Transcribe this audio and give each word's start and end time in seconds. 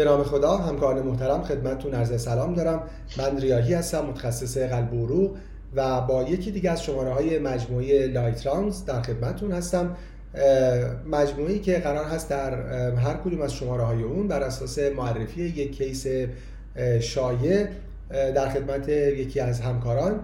به 0.00 0.06
نام 0.06 0.22
خدا 0.22 0.56
همکاران 0.56 1.06
محترم 1.06 1.42
خدمتتون 1.42 1.94
عرض 1.94 2.22
سلام 2.22 2.54
دارم. 2.54 2.82
من 3.18 3.40
ریاحی 3.40 3.74
هستم 3.74 4.06
متخصص 4.06 4.58
قلب 4.58 4.94
و 4.94 6.00
با 6.00 6.22
یکی 6.22 6.50
دیگه 6.50 6.70
از 6.70 6.82
شماره 6.82 7.12
های 7.12 7.38
مجموعه 7.38 8.06
Light 8.06 8.46
Rounds 8.46 8.84
در 8.84 9.02
خدمتتون 9.02 9.52
هستم. 9.52 9.96
مجموعی 11.10 11.58
که 11.58 11.78
قرار 11.78 12.04
هست 12.04 12.30
در 12.30 12.54
هر 12.96 13.14
کدوم 13.14 13.40
از 13.40 13.54
شماره 13.54 13.82
های 13.82 14.02
اون 14.02 14.28
بر 14.28 14.42
اساس 14.42 14.78
معرفی 14.78 15.42
یک 15.42 15.76
case 15.76 16.06
شایع 17.00 17.66
در 18.10 18.48
خدمت 18.48 18.88
یکی 18.88 19.40
از 19.40 19.60
همکاران 19.60 20.20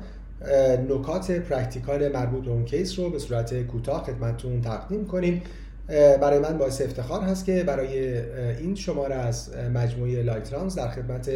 نکات 0.89 1.31
practical 1.31 2.13
مربوط 2.13 2.45
به 2.45 2.51
اون 2.51 2.65
case 2.65 2.99
رو 2.99 3.11
به 3.11 3.19
صورت 3.19 3.63
کوتاه 3.63 4.05
خدمتتون 4.05 4.61
تقدیم 4.61 5.07
کنیم. 5.07 5.43
برای 5.89 6.39
من 6.39 6.59
باعث 6.59 6.81
افتخار 6.81 7.21
هست 7.21 7.45
که 7.45 7.65
برای 7.65 8.19
این 8.59 8.75
شماره 8.75 9.15
از 9.15 9.51
مجموعه 9.75 10.23
Light 10.23 10.46
Rounds 10.46 10.75
در 10.75 10.89
خدمت 10.89 11.31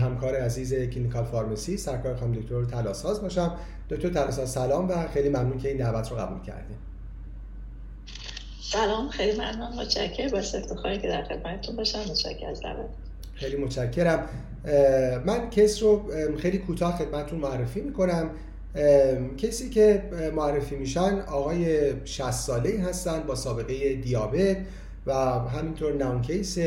همکار 0.00 0.36
عزیز 0.36 0.74
clinical 0.74 1.24
pharmacy 1.24 1.76
سرکار 1.76 2.16
خانم 2.16 2.32
دکتر 2.32 2.64
تلاساز 2.64 3.22
باشم. 3.22 3.56
دکتر 3.90 4.08
تلاساز 4.08 4.50
سلام 4.50 4.88
و 4.88 5.08
خیلی 5.08 5.28
ممنون 5.28 5.58
که 5.58 5.68
این 5.68 5.76
دعوت 5.76 6.10
رو 6.10 6.16
قبول 6.16 6.42
کردیم 6.42 6.78
سلام 8.62 9.08
خیلی 9.08 9.38
ممنون 9.38 9.80
متشکرم. 9.80 10.30
باعث 10.30 10.54
افتخاری 10.54 10.98
که 10.98 11.08
در 11.08 11.24
خدمتتون 11.24 11.76
باشم. 11.76 11.98
متشکرم 11.98 12.50
از 12.50 12.60
دعوت. 12.60 12.86
خیلی 13.34 13.56
متشکرم. 13.56 14.28
من 15.26 15.50
case 15.50 15.82
رو 15.82 16.10
خیلی 16.38 16.58
کوتاه 16.58 16.98
خدمتتون 16.98 17.38
معرفی 17.38 17.80
می‌کنم. 17.80 18.30
کسی 19.36 19.68
که 19.70 20.02
معرفی 20.36 20.76
میشن 20.76 21.20
آقای 21.20 21.92
60 22.04 22.30
ساله 22.30 22.80
هستند 22.80 23.26
با 23.26 23.34
سابقه 23.34 23.94
دیابت 23.94 24.56
و 25.06 25.12
همینطور 25.48 25.92
known 25.92 26.22
case 26.22 26.58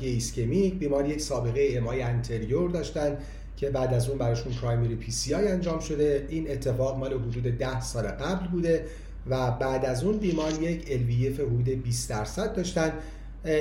ischemic 0.00 0.78
بیماری 0.78 1.08
یک 1.08 1.20
سابقه 1.20 1.68
MI 1.76 2.02
anterior 2.02 2.70
داشتن 2.70 3.18
که 3.56 3.70
بعد 3.70 3.94
از 3.94 4.08
اون 4.08 4.18
براشون 4.18 4.52
primary 4.52 4.94
PCI 4.94 5.48
انجام 5.48 5.80
شده. 5.80 6.26
این 6.28 6.50
اتفاق 6.50 6.98
مال 6.98 7.12
حدود 7.12 7.58
10 7.58 7.80
سال 7.80 8.06
قبل 8.06 8.48
بوده 8.48 8.84
و 9.30 9.50
بعد 9.50 9.84
از 9.84 10.04
اون 10.04 10.18
بیمار 10.18 10.62
یک 10.62 10.86
LVF 10.86 11.40
حدود 11.40 11.68
20 11.68 12.10
درصد 12.10 12.54
داشتن. 12.54 12.92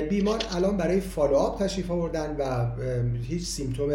بیمار 0.10 0.44
الان 0.56 0.78
برای 0.78 1.00
follow-up 1.00 1.64
تشریف 1.64 1.92
آوردن 1.92 2.36
و 2.40 2.68
هیچ 3.24 3.46
symptom 3.46 3.90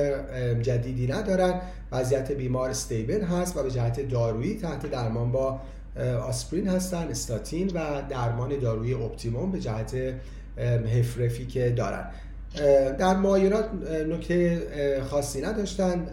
جدیدی 0.62 1.06
ندارن. 1.06 1.60
وضعیت 1.92 2.32
بیمار 2.32 2.70
stable 2.70 3.22
هست 3.22 3.56
و 3.56 3.62
به 3.62 3.70
جهت 3.70 4.08
دارویی 4.08 4.56
تحت 4.56 4.90
درمان 4.90 5.32
با 5.32 5.60
آسپرین 6.28 6.68
هستن 6.68 7.08
استاتین 7.08 7.70
و 7.74 8.02
درمان 8.08 8.58
دارویی 8.58 8.94
optimum 8.94 9.52
به 9.52 9.60
جهت 9.60 9.96
HFrEF 10.98 11.38
ی 11.38 11.46
که 11.46 11.70
دارن. 11.70 12.04
در 12.98 13.16
معاینات 13.16 13.68
نکته 14.08 14.62
خاصی 15.10 15.42
نداشتن. 15.42 16.06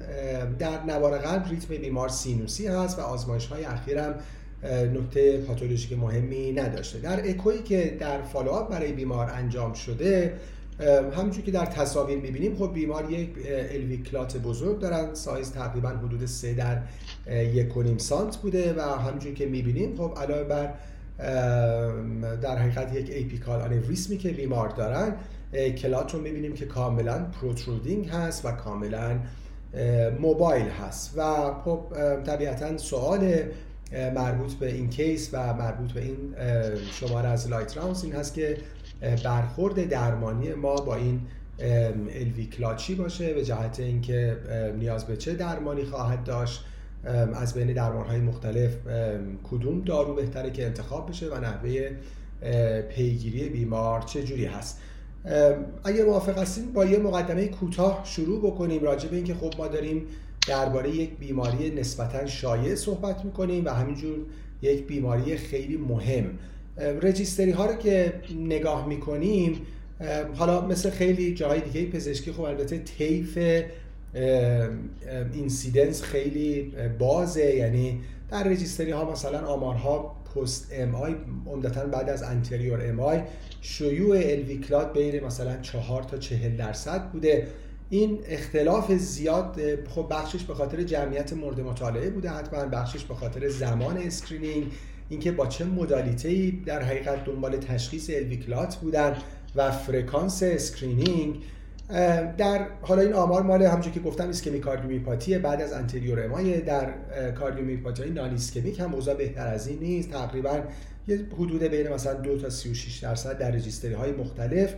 در 0.60 0.84
نوار 0.88 1.18
قلب 1.18 1.50
ریتم 1.50 1.76
بیمار 1.76 2.10
سینوسی 2.10 2.68
هست 2.68 3.00
و 3.00 3.02
آزمایش 3.02 3.48
های 3.48 3.66
اخیرم 3.66 4.16
نکته 4.64 5.38
پاتولوژیک 5.38 6.00
مهمی 6.00 6.52
نداشته. 6.52 7.00
در 7.00 7.30
اکویی 7.30 7.62
که 7.62 7.98
در 8.00 8.22
follow-up 8.22 8.72
برای 8.72 8.92
بیمار 8.92 9.30
انجام 9.34 9.74
شده 9.74 10.34
همونجور 11.14 11.44
که 11.44 11.52
در 11.52 11.66
تصاویر 11.66 12.18
می‌بینیم 12.18 12.56
خب 12.56 12.74
بیمار 12.74 13.12
یک 13.12 13.30
LV 13.72 13.94
clot 13.94 14.38
بزرگ 14.38 14.80
دارن 14.80 15.14
سایز 15.14 15.52
تقریبا 15.52 15.90
حدود 15.90 16.26
3 16.26 16.54
در 16.54 16.82
یک 17.44 17.78
و 17.78 17.84
نیم 17.84 17.98
سانت 17.98 18.38
بوده 18.38 18.74
و 18.74 18.82
همونجور 18.82 19.34
که 19.34 19.46
می‌بینیم 19.46 19.96
خب 19.98 20.18
علاوه 20.18 20.44
بر 20.44 20.74
در 22.42 22.58
حقیقت 22.58 22.96
یک 22.96 23.10
apical 23.10 23.62
aneurysm 23.62 24.11
ی 24.11 24.18
که 24.18 24.30
بیمار 24.30 24.70
دارن 24.70 25.16
clot 25.78 26.14
رو 26.14 26.22
می‌بینیم 26.22 26.54
که 26.54 26.66
کاملا 26.66 27.26
protruding 27.42 28.10
هست 28.10 28.46
و 28.46 28.52
کاملا 28.52 29.20
mobile 30.20 30.66
هست. 30.66 31.14
و 31.18 31.54
خب 31.66 31.82
طبیعتا 32.26 32.78
سوال 32.78 33.34
مربوط 33.92 34.54
به 34.54 34.74
این 34.74 34.90
case 34.90 35.30
و 35.34 35.54
مربوط 35.54 35.92
به 35.92 36.02
این 36.02 36.36
شماره 36.92 37.30
از 37.30 37.50
لایت 37.50 37.78
راونز 37.78 38.04
این 38.04 38.14
هست 38.14 38.34
که 38.34 38.58
برخورد 39.24 39.90
درمانی 39.90 40.54
ما 40.54 40.76
با 40.76 40.96
این 40.96 41.22
الوی 42.10 42.46
کلاچی 42.46 42.96
باشه 42.96 43.34
به 43.34 43.46
جهت 43.46 43.80
اینکه 43.80 44.38
نیاز 44.80 45.06
به 45.06 45.18
چه 45.18 45.34
درمانی 45.34 45.84
خواهد 45.84 46.24
داشت. 46.24 46.64
از 47.34 47.54
بین 47.54 47.74
درمان 47.74 48.06
های 48.06 48.20
مختلف 48.20 48.76
کدوم 49.52 49.82
دارو 49.82 50.14
بهتره 50.14 50.52
که 50.52 50.66
انتخاب 50.66 51.10
بشه 51.10 51.30
و 51.30 51.40
نحوه 51.40 51.92
پیگیری 52.90 53.50
بیمار 53.50 54.02
چه 54.02 54.24
جوری 54.24 54.46
هست. 54.46 54.80
اگر 55.84 56.06
موافق 56.06 56.38
هستیم 56.38 56.74
با 56.74 56.86
یه 56.86 57.00
مقدمه 57.00 57.48
کوتاه 57.48 58.02
شروع 58.06 58.52
بکنیم 58.52 58.84
راجع 58.84 59.10
به 59.10 59.16
اینکه 59.16 59.34
خب 59.34 59.54
ما 59.58 59.68
داریم 59.68 60.06
درباره 60.48 60.96
یک 60.96 61.10
بیماری 61.20 61.70
نسبتا 61.70 62.26
شایع 62.26 62.76
صحبت 62.76 63.26
می‌کنیم 63.26 63.66
و 63.66 63.70
همینجور 63.70 64.18
یک 64.62 64.88
بیماری 64.88 65.38
خیلی 65.38 65.78
مهم. 65.78 66.26
registry 67.02 67.52
ها 67.52 67.66
رو 67.66 67.76
که 67.76 68.14
نگاه 68.36 68.88
می‌کنیم 68.88 69.62
حالا 70.36 70.68
مثل 70.68 70.90
خیلی 70.90 71.34
جاهای 71.34 71.62
دیگه 71.62 71.86
پزشکی 71.86 72.32
خب 72.32 72.42
البته 72.42 72.78
طیف 72.78 73.38
incidence 75.34 76.02
خیلی 76.02 76.74
بازه. 77.00 77.56
یعنی 77.56 78.00
در 78.32 78.44
registry 78.44 78.92
ها 78.92 79.12
مثلا 79.12 79.40
آمارها 79.40 80.16
post 80.36 80.68
MI 80.72 81.16
عمدتا 81.48 81.86
بعد 81.86 82.10
از 82.10 82.24
anterior 82.24 82.90
MI 82.90 83.22
شیوع 83.62 84.18
LV 84.18 84.43
clot 84.43 84.94
بین 84.94 85.24
مثلا 85.24 85.58
4 85.62 86.04
تا 86.04 86.18
40 86.18 86.58
درصد 86.58 87.12
بوده. 87.12 87.48
این 87.90 88.20
اختلاف 88.26 88.92
زیاد 88.92 89.60
خب 89.90 90.08
بخشیش 90.10 90.44
به 90.44 90.54
خاطر 90.54 90.84
جمعیت 90.84 91.34
مورد 91.34 91.60
مطالعه 91.60 92.10
بوده 92.10 92.30
حتما 92.30 92.66
بخشیش 92.66 93.04
به 93.04 93.14
خاطر 93.14 93.50
زمان 93.50 93.98
screening 93.98 94.72
اینکه 95.10 95.32
با 95.32 95.48
چه 95.48 95.66
modality 95.66 96.52
در 96.66 96.82
حقیقت 96.82 97.26
دنبال 97.26 97.58
تشخیص 97.58 98.10
LV 98.10 98.32
clot 98.32 98.76
بودن 98.76 99.18
و 99.56 99.72
فرکانس 99.72 100.44
screening. 100.44 101.44
در 102.38 102.68
حالا 102.82 103.02
این 103.02 103.14
آمار 103.14 103.44
مال 103.44 103.64
همونجوری 103.64 103.94
که 103.94 104.00
گفتم 104.00 104.30
ischemic 104.30 104.60
cardiomyopathy 104.60 105.38
بعد 105.38 105.62
از 105.62 105.74
anterior 105.74 106.26
MI 106.26 106.62
در 106.62 106.94
cardiomyopathy 107.32 108.10
non-ischemic 108.10 108.80
هم 108.80 108.94
اوضاع 108.94 109.16
بهتر 109.16 109.48
از 109.48 109.68
این 109.68 109.80
نیست. 109.80 110.12
تقریبا 110.12 110.60
یه 111.08 111.26
حدود 111.34 111.64
بین 111.64 111.88
مثلا 111.88 112.14
2 112.14 112.38
تا 112.38 112.50
36 112.50 112.98
درصد 112.98 113.38
در 113.38 113.52
registry 113.52 113.94
های 113.94 114.12
مختلف. 114.12 114.74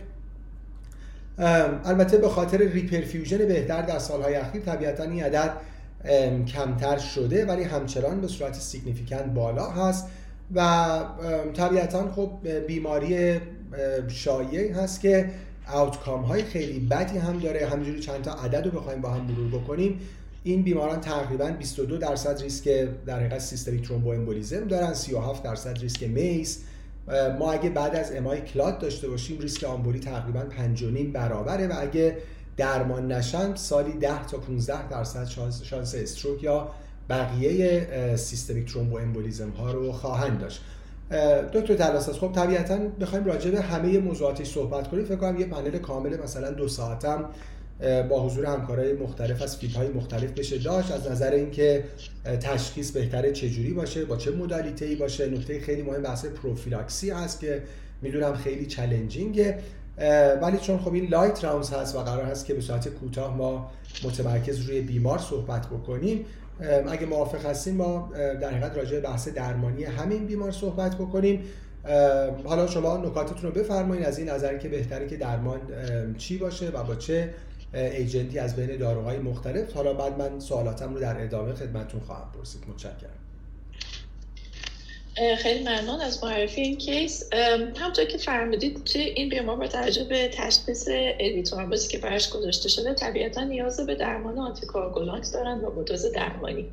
البته 1.38 2.18
به 2.18 2.28
خاطر 2.28 2.58
reperfusion 2.58 3.38
بهتر 3.38 3.82
در 3.82 3.98
سالهای 3.98 4.34
اخیر 4.34 4.62
طبیعتا 4.62 5.02
این 5.02 5.24
عدد 5.24 5.52
کمتر 6.46 6.98
شده 6.98 7.46
ولی 7.46 7.62
همچنان 7.62 8.20
به 8.20 8.28
صورت 8.28 8.54
significant 8.54 9.24
بالا 9.24 9.70
هست 9.70 10.06
و 10.54 11.00
طبیعتا 11.54 12.12
خب 12.12 12.30
بیماری 12.66 13.40
شایع 14.08 14.72
هست 14.72 15.00
که 15.00 15.30
outcome 15.72 16.22
های 16.22 16.42
خیلی 16.42 16.80
بدی 16.80 17.18
هم 17.18 17.38
داره. 17.38 17.66
همینجوری 17.66 18.00
چند 18.00 18.22
تا 18.22 18.32
عدد 18.32 18.66
رو 18.66 18.70
بخوایم 18.80 19.00
با 19.00 19.10
هم 19.10 19.24
مرور 19.24 19.60
بکنیم. 19.60 20.00
این 20.44 20.62
بیماران 20.62 21.00
تقریبا 21.00 21.46
22 21.46 21.98
درصد 21.98 22.42
ریسک 22.42 22.88
در 23.06 23.18
حقیقت 23.18 23.38
systemic 23.38 23.88
thromboembolism 23.88 24.64
دارن 24.64 24.94
37 24.94 25.42
درصد 25.42 25.78
ریسک 25.78 26.02
MACE 26.02 26.58
ما 27.38 27.52
اگه 27.52 27.70
بعد 27.70 27.94
از 27.94 28.12
MI 28.12 28.40
clot 28.40 28.78
داشته 28.78 29.08
باشیم 29.08 29.38
ریسک 29.38 29.64
آمبولی 29.64 30.00
تقریبا 30.00 30.44
5.5 30.76 30.84
برابره 31.12 31.66
و 31.66 31.74
اگه 31.78 32.16
درمان 32.56 33.12
نشن 33.12 33.54
سالی 33.54 33.92
10 33.92 34.26
تا 34.26 34.38
15 34.38 34.88
درصد 34.88 35.26
شانس, 35.26 35.62
شانس 35.62 35.94
stroke 35.94 36.42
یا 36.42 36.68
بقیه 37.08 38.16
systemic 38.16 38.72
thromboembolism 38.72 39.50
ها 39.50 39.70
رو 39.70 39.92
خواهند 39.92 40.38
داشت. 40.38 40.62
دکتر 41.52 41.74
تلاساس 41.74 42.18
خب 42.18 42.32
طبیعتا 42.32 42.78
بخوایم 42.78 43.24
راجع 43.24 43.50
به 43.50 43.60
همه 43.60 43.98
موضوعاتش 43.98 44.46
صحبت 44.46 44.88
کنیم. 44.88 45.04
فکر 45.04 45.16
کنم 45.16 45.40
یه 45.40 45.46
پنل 45.46 45.78
کامل 45.78 46.22
مثلا 46.22 46.50
دو 46.50 46.68
ساعتم 46.68 47.24
با 48.08 48.26
حضور 48.26 48.46
همکارای 48.46 48.92
مختلف 48.92 49.42
از 49.42 49.56
field 49.56 49.74
های 49.74 49.88
مختلف 49.88 50.30
بشه 50.30 50.58
داشت. 50.58 50.92
از 50.92 51.10
نظر 51.10 51.30
اینکه 51.30 51.84
تشخیص 52.40 52.90
بهتره 52.90 53.32
چجوری 53.32 53.72
باشه 53.72 54.04
با 54.04 54.16
چه 54.16 54.30
مدالیته 54.30 54.84
ای 54.84 54.94
باشه. 54.94 55.30
نکته 55.30 55.60
خیلی 55.60 55.82
مهم 55.82 56.02
بحث 56.02 56.24
پروفیلاکسی 56.24 57.10
هست 57.10 57.40
که 57.40 57.62
می‌دونم 58.02 58.34
خیلی 58.34 58.66
چالنجینگه. 58.66 59.58
ولی 60.42 60.58
چون 60.58 60.78
خب 60.78 60.94
این 60.94 61.08
لایت 61.08 61.44
راونز 61.44 61.70
هست 61.70 61.96
و 61.96 61.98
قرار 61.98 62.24
هست 62.24 62.46
که 62.46 62.54
به 62.54 62.60
صورت 62.60 62.88
کوتاه 62.88 63.36
ما 63.36 63.70
متمرکز 64.04 64.60
روی 64.60 64.80
بیمار 64.80 65.18
صحبت 65.18 65.66
بکنیم 65.66 66.24
اگه 66.88 67.06
موافق 67.06 67.46
هستیم 67.46 67.76
ما 67.76 68.12
در 68.14 68.50
حقیقت 68.50 68.76
راجع 68.76 69.00
بحث 69.00 69.28
درمانی 69.28 69.84
همین 69.84 70.26
بیمار 70.26 70.50
صحبت 70.50 70.94
بکنیم. 70.94 71.40
حالا 72.44 72.66
شما 72.66 72.96
نکاتتون 72.96 73.42
رو 73.42 73.50
بفرمایید 73.50 74.04
از 74.04 74.18
این 74.18 74.28
نظر 74.28 74.58
که 74.58 74.68
بهتره 74.68 75.08
که 75.08 75.16
درمان 75.16 75.60
چی 76.18 76.38
باشه 76.38 76.68
و 76.68 76.82
با 76.82 76.94
چه 76.94 77.30
agent 77.74 78.27
ی 78.27 78.38
از 78.38 78.56
بین 78.56 78.76
داروهای 78.76 79.18
مختلف. 79.18 79.72
حالا 79.72 79.92
بعد 79.92 80.18
من 80.18 80.40
سوالاتم 80.40 80.94
رو 80.94 81.00
در 81.00 81.22
ادامه 81.24 81.54
خدمتتون 81.54 82.00
خواهم 82.00 82.32
پرسید. 82.38 82.62
متشکرم. 82.68 83.10
خیلی 85.38 85.60
ممنون 85.60 86.00
از 86.00 86.24
معرفی 86.24 86.60
این 86.60 86.78
case. 86.78 87.32
همونطور 87.76 88.04
که 88.04 88.18
فرمودید 88.18 88.84
توی 88.84 89.00
این 89.00 89.28
بیمار 89.28 89.56
با 89.56 89.66
توجه 89.66 90.04
به 90.04 90.28
تشخیص 90.28 90.88
LV 90.90 91.05
thrombosis 91.05 91.81
ی 91.81 91.88
که 91.88 91.98
براش 91.98 92.30
گذاشته 92.30 92.68
شده 92.68 92.94
طبیعتا 92.94 93.44
نیاز 93.44 93.80
به 93.80 93.94
درمان 93.94 94.38
anticoagulant 94.38 95.32
دارن 95.32 95.58
و 95.58 95.70
با 95.70 95.82
دوز 95.82 96.12
درمانی. 96.12 96.66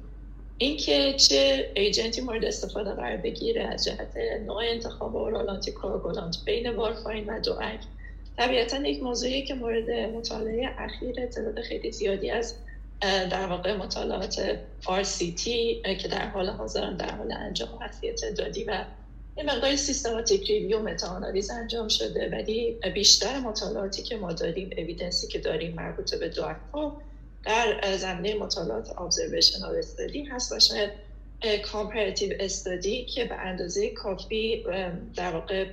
اینکه 0.57 1.13
چه 1.13 1.71
agent 1.75 2.14
ی 2.14 2.21
مورد 2.21 2.45
استفاده 2.45 2.91
قرار 2.91 3.17
بگیره 3.17 3.63
از 3.63 3.85
جهت 3.85 4.17
نوع 4.47 4.63
انتخاب 4.63 5.15
oral 5.15 5.49
anticoagulant 5.49 6.37
بین 6.45 6.69
وارفارین 6.69 7.25
و 7.25 7.39
DOAC 7.39 7.79
طبیعتا 8.37 8.77
یک 8.77 9.03
موضوعی 9.03 9.45
که 9.45 9.53
مورد 9.53 9.89
مطالعه 9.89 10.69
اخیر 10.77 11.25
تعداد 11.25 11.61
خیلی 11.61 11.91
زیادی 11.91 12.31
از 12.31 12.55
در 13.01 13.47
واقع 13.47 13.75
مطالعات 13.75 14.59
RCT 14.83 15.43
که 16.01 16.07
در 16.11 16.27
حال 16.27 16.49
حاضر 16.49 16.91
در 16.91 17.15
حال 17.15 17.31
انجام 17.31 17.69
هست 17.81 17.99
یه 17.99 18.11
تعدادی 18.11 18.63
و 18.63 18.85
این 19.35 19.49
مقدار 19.49 19.75
systematic 19.75 20.49
review 20.49 20.79
meta 20.79 21.21
انجام 21.61 21.87
شده. 21.87 22.29
ولی 22.31 22.77
بیشتر 22.93 23.39
مطالعاتی 23.39 24.03
که 24.03 24.17
ما 24.17 24.33
داریم 24.33 24.69
evidence 24.77 25.22
ی 25.22 25.27
که 25.27 25.39
داریم 25.39 25.73
مربوط 25.73 26.15
به 26.15 26.29
دو 26.29 26.45
در 27.45 27.97
زمینه 27.97 28.35
مطالعات 28.35 28.99
observational 28.99 29.75
study 29.75 30.23
هست 30.23 30.51
و 30.51 30.59
شاید 30.59 30.91
comparative 31.71 32.33
study 32.39 32.94
ای 32.94 33.05
که 33.05 33.25
به 33.25 33.35
اندازه 33.35 33.89
کافی 33.89 34.63
در 35.15 35.31
واقع 35.31 35.65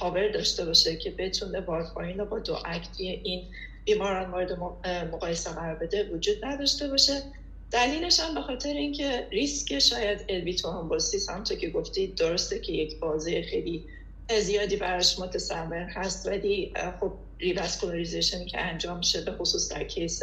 power 0.00 0.28
داشته 0.28 0.64
باشه 0.64 0.96
که 0.96 1.10
بتونه 1.10 1.60
وارفارین 1.60 2.18
رو 2.18 2.24
با 2.24 2.38
DOAC 2.38 2.58
توی 2.64 3.08
این 3.08 3.44
بیماران 3.84 4.30
مورد 4.30 4.52
مقایسه 5.12 5.50
قرار 5.50 5.74
بده 5.74 6.10
وجود 6.12 6.44
نداشته 6.44 6.88
باشه. 6.88 7.22
دلیلش 7.70 8.20
هم 8.20 8.34
به 8.34 8.42
خاطر 8.42 8.68
اینکه 8.68 9.26
ریسک 9.30 9.78
شاید 9.78 10.24
LV 10.28 10.70
thrombosis 10.70 11.30
همونطور 11.30 11.56
که 11.56 11.70
گفتید 11.70 12.14
درسته 12.14 12.58
که 12.58 12.72
یک 12.72 13.00
بازه 13.00 13.42
خیلی 13.42 13.84
زیادی 14.40 14.76
براش 14.76 15.18
متصور 15.18 15.74
هست 15.74 16.26
ولی 16.26 16.72
خب 17.00 17.12
revascularization 17.38 18.40
ی 18.40 18.46
که 18.46 18.60
انجام 18.60 19.00
شده 19.00 19.32
خصوص 19.32 19.72
در 19.72 19.84
case 19.84 20.22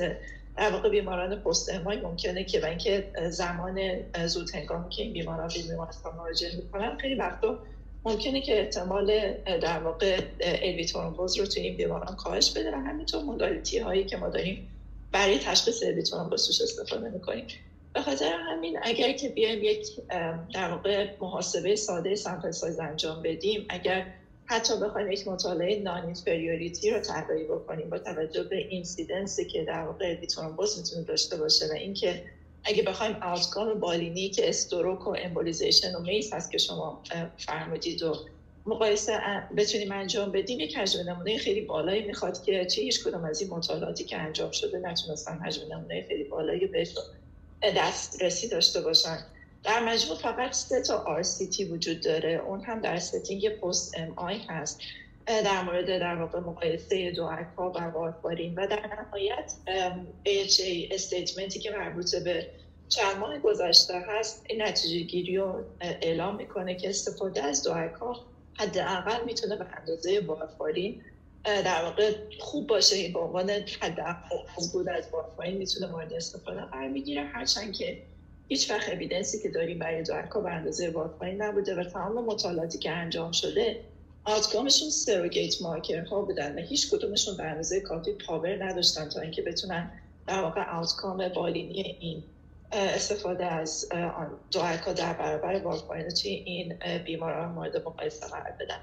در 0.58 0.72
واقع 0.72 0.90
بیماران 0.90 1.36
post 1.36 1.70
MI 1.74 1.98
ممکنه 1.98 2.44
که 2.44 2.62
و 2.62 2.66
اینکه 2.66 3.12
زمان 3.30 4.00
زود 4.28 4.56
هنگامی 4.56 4.90
که 4.90 5.02
این 5.02 5.14
بیماران 5.14 5.48
به 5.48 5.62
بیمارستان 5.70 6.16
مراجعه 6.16 6.56
می‌کنن 6.56 6.98
خیلی 6.98 7.16
وقتا 7.16 7.60
ممکنه 8.06 8.42
که 8.42 8.60
احتمال 8.60 9.34
در 9.62 9.80
واقع 9.80 10.22
LV 10.42 10.63
ترومبوز 10.63 11.40
رو 11.40 11.46
توی 11.46 11.64
این 11.64 11.78
بیماران 11.78 12.16
کاهش 12.16 12.52
بده 12.52 12.72
و 12.72 12.76
همینطور 12.76 13.24
modality 13.24 13.80
هایی 13.80 14.04
که 14.04 14.18
ما 14.18 14.30
داریم 14.30 14.68
برای 15.12 15.40
تشخیص 15.40 15.84
LV 15.84 15.98
ترومبوز 15.98 16.48
توش 16.48 16.62
استفاده 16.62 17.10
می‌کنیم. 17.10 17.46
به 17.94 18.02
خاطر 18.02 18.34
همین 18.34 18.80
اگر 18.82 19.12
که 19.12 19.30
بیایم 19.30 19.64
یک 19.64 19.88
در 20.54 20.72
واقع 20.72 21.08
محاسبه 21.22 21.76
ساده 21.76 22.16
sample 22.16 22.52
size 22.52 22.80
انجام 22.80 23.22
بدیم 23.22 23.66
اگر 23.70 24.06
حتی 24.46 24.74
بخوایم 24.80 25.12
یک 25.12 25.28
مطالعه 25.28 25.80
non-inferiority 25.80 26.92
رو 26.92 27.00
طراحی 27.00 27.44
بکنیم 27.44 27.90
با 27.90 28.00
توجه 28.00 28.44
به 28.44 28.58
incidence 28.58 29.37
ی 29.37 29.46
که 29.46 29.64
در 29.64 29.84
واقع 29.84 30.16
LV 30.16 30.29
ترومبوز 30.29 30.78
می‌تونه 30.78 31.04
داشته 31.04 31.38
باشه 31.38 31.66
و 31.66 31.72
اینکه 31.72 32.24
اگه 32.66 32.84
بخوایم 32.84 33.18
outcome 33.22 33.80
بالینی 33.80 34.30
که 34.30 34.50
stroke 34.50 35.08
و 35.08 35.16
embolization 35.20 35.96
و 35.96 36.00
MACE 36.00 36.34
هست 36.34 36.52
که 36.52 36.58
شما 36.58 37.04
فرمودید 37.38 38.04
و 38.04 38.16
مقایسه 38.66 39.20
بتونیم 39.58 39.92
انجام 39.92 40.32
بدیم 40.32 40.60
یک 40.60 40.78
حجم 40.78 41.00
نمونه 41.10 41.38
خیلی 41.38 41.62
بالایی 41.62 42.04
می‌خواد 42.06 42.44
که 42.44 42.66
چه 42.66 42.82
هیچ 42.82 43.04
کدوم 43.04 43.26
از 43.26 43.42
این 43.42 43.50
مطالعاتی 43.50 44.04
که 44.04 44.18
انجام 44.18 44.52
شده 44.52 44.80
نتونستن 44.80 45.40
حجم 45.40 45.62
نمونه 45.74 46.06
خیلی 46.08 46.24
بالایی 46.24 46.68
بهش 46.68 46.96
دسترسی 47.64 48.50
داشته 48.50 48.82
باشن. 48.82 49.18
در 49.64 49.80
مجموع 49.80 50.18
فقط 50.18 50.54
سه 50.54 50.82
تا 50.82 51.22
RCT 51.24 51.72
وجود 51.72 52.02
داره. 52.02 52.42
اون 52.48 52.64
هم 52.64 52.82
در 52.82 53.00
setting 53.00 53.50
post 53.50 53.98
MI 53.98 54.38
هست. 54.50 54.80
در 55.26 55.64
مورد 55.64 55.86
در 55.86 56.16
واقع 56.16 56.40
مقایسه 56.40 57.12
DOAC 57.12 57.26
ها 57.26 57.72
و 57.76 57.80
وارفارین 57.80 58.56
و 58.56 58.68
در 58.68 58.80
نهایت 58.88 59.54
AHA 60.26 60.94
statement 60.94 61.53
ی 61.53 61.60
که 61.60 61.72
مربوط 61.72 62.16
به 62.16 62.50
چند 62.90 63.18
ماه 63.18 63.40
گذشته 63.40 63.94
هست 64.08 64.46
این 64.50 64.62
نتیجه 64.62 65.00
گیری 65.00 65.38
رو 65.38 65.64
اعلام 65.82 66.36
می‌کنه 66.36 66.76
که 66.76 66.90
استفاده 66.90 67.44
از 67.44 67.64
DOAC 67.64 67.74
ها 67.74 68.26
حداقل 68.54 69.26
می‌تونه 69.26 69.56
به 69.56 69.66
اندازه 69.80 70.20
وارفارین 70.20 71.02
در 71.44 71.84
واقع 71.84 72.12
خوب 72.40 72.68
باشه. 72.68 72.96
این 72.96 73.14
به 73.14 73.20
عنوان 73.20 73.50
حداقل 73.82 74.38
از 74.58 74.74
بود 74.74 74.90
از 74.90 75.10
وارفارین 75.12 75.58
می‌تونه 75.58 75.92
مورد 75.92 76.14
استفاده 76.14 76.62
قرار 76.62 76.88
می‌گیره 76.88 77.24
هرچند 77.24 77.74
که 77.74 77.98
هیچ 78.48 78.72
وقت 78.72 78.90
که 79.44 79.50
داریم 79.50 79.80
برای 79.80 80.04
DOAC 80.04 80.32
ها 80.32 80.40
به 80.40 80.50
اندازه 80.50 80.90
وارفارین 80.90 81.42
نبوده 81.42 81.76
و 81.76 81.84
تمام 81.84 82.26
مطالعاتی 82.26 82.78
که 82.78 82.92
انجام 82.92 83.32
شده 83.32 83.93
outcome 84.26 84.66
شون 84.66 84.90
surrogate 84.90 85.62
marker 85.62 86.06
ها 86.06 86.22
بودن 86.22 86.60
و 86.60 86.62
هیچ 86.62 86.92
کدومشون 86.92 87.38
به 87.38 87.44
اندازه 87.44 87.80
کافی 87.80 88.14
power 88.14 88.64
نداشتن 88.64 89.10
تا 89.10 89.22
اینکه 89.22 89.42
بتونن 89.42 89.92
در 90.28 90.42
واقع 90.42 90.70
outcome 90.70 91.30
بالینی 91.30 91.98
این 92.00 92.24
استفاده 92.72 93.46
از 93.46 93.90
DOAC 94.52 94.85
ها 94.85 94.94
در 94.94 95.14
برابر 95.14 95.56
وارفارین 95.56 96.10
توی 96.10 96.32
این 96.32 96.74
بیماران 97.06 97.52
مورد 97.52 97.78
مقایسه 97.78 98.28
قرار 98.28 98.54
بدن. 98.60 98.80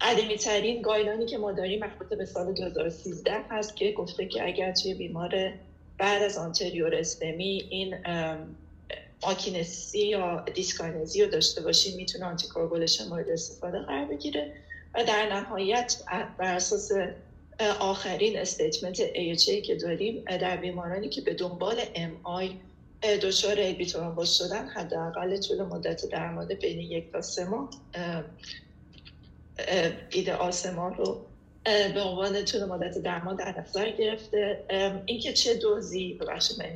قدیمی 0.00 0.36
ترین 0.36 0.82
guideline 0.82 1.22
ی 1.22 1.26
که 1.26 1.38
ما 1.38 1.52
داریم 1.52 1.80
مربوط 1.80 2.08
به 2.08 2.24
سال 2.24 2.52
2013 2.52 3.32
هست 3.50 3.76
که 3.76 3.92
گفته 3.92 4.26
که 4.26 4.46
اگر 4.46 4.72
توی 4.72 4.94
بیمار 4.94 5.52
بعد 5.98 6.22
از 6.22 6.38
anterior 6.38 6.94
STEMI 6.94 7.66
این 7.70 7.94
akinesia 9.20 10.06
یا 10.06 10.44
dyskinesia 10.54 11.24
رو 11.24 11.30
داشته 11.30 11.60
باشیم 11.60 11.96
می‌تونه 11.96 12.24
anticoagulation 12.24 13.08
مورد 13.08 13.30
استفاده 13.30 13.78
قرار 13.78 14.04
بگیره. 14.04 14.52
و 14.96 15.04
در 15.04 15.32
نهایت 15.32 15.96
بر 16.38 16.54
اساس 16.54 16.92
آخرین 17.80 18.38
statement 18.38 18.96
AHA 18.96 19.66
که 19.66 19.74
داریم 19.74 20.24
در 20.24 20.56
بیمارانی 20.56 21.08
که 21.08 21.20
به 21.20 21.34
دنبال 21.34 21.76
MI 21.94 22.50
دچار 23.22 23.72
LV 23.72 23.85
ترومبوز 23.85 24.30
شدن 24.30 24.68
حداقل 24.68 25.40
طول 25.40 25.62
مدت 25.62 26.06
درمان 26.06 26.54
بین 26.54 26.80
یک 26.80 27.12
تا 27.12 27.20
سه 27.20 27.44
ماه 27.44 27.70
ایده 30.10 30.50
سه 30.50 30.70
رو 30.70 31.26
به 31.66 32.00
عنوان 32.00 32.44
طول 32.44 32.64
مدت 32.64 32.98
درمان 32.98 33.36
در 33.36 33.60
نظر 33.60 33.90
گرفته. 33.90 34.64
اینکه 35.06 35.32
چه 35.32 35.54
دوزی 35.54 36.14
ببخشید 36.14 36.58
من 36.58 36.66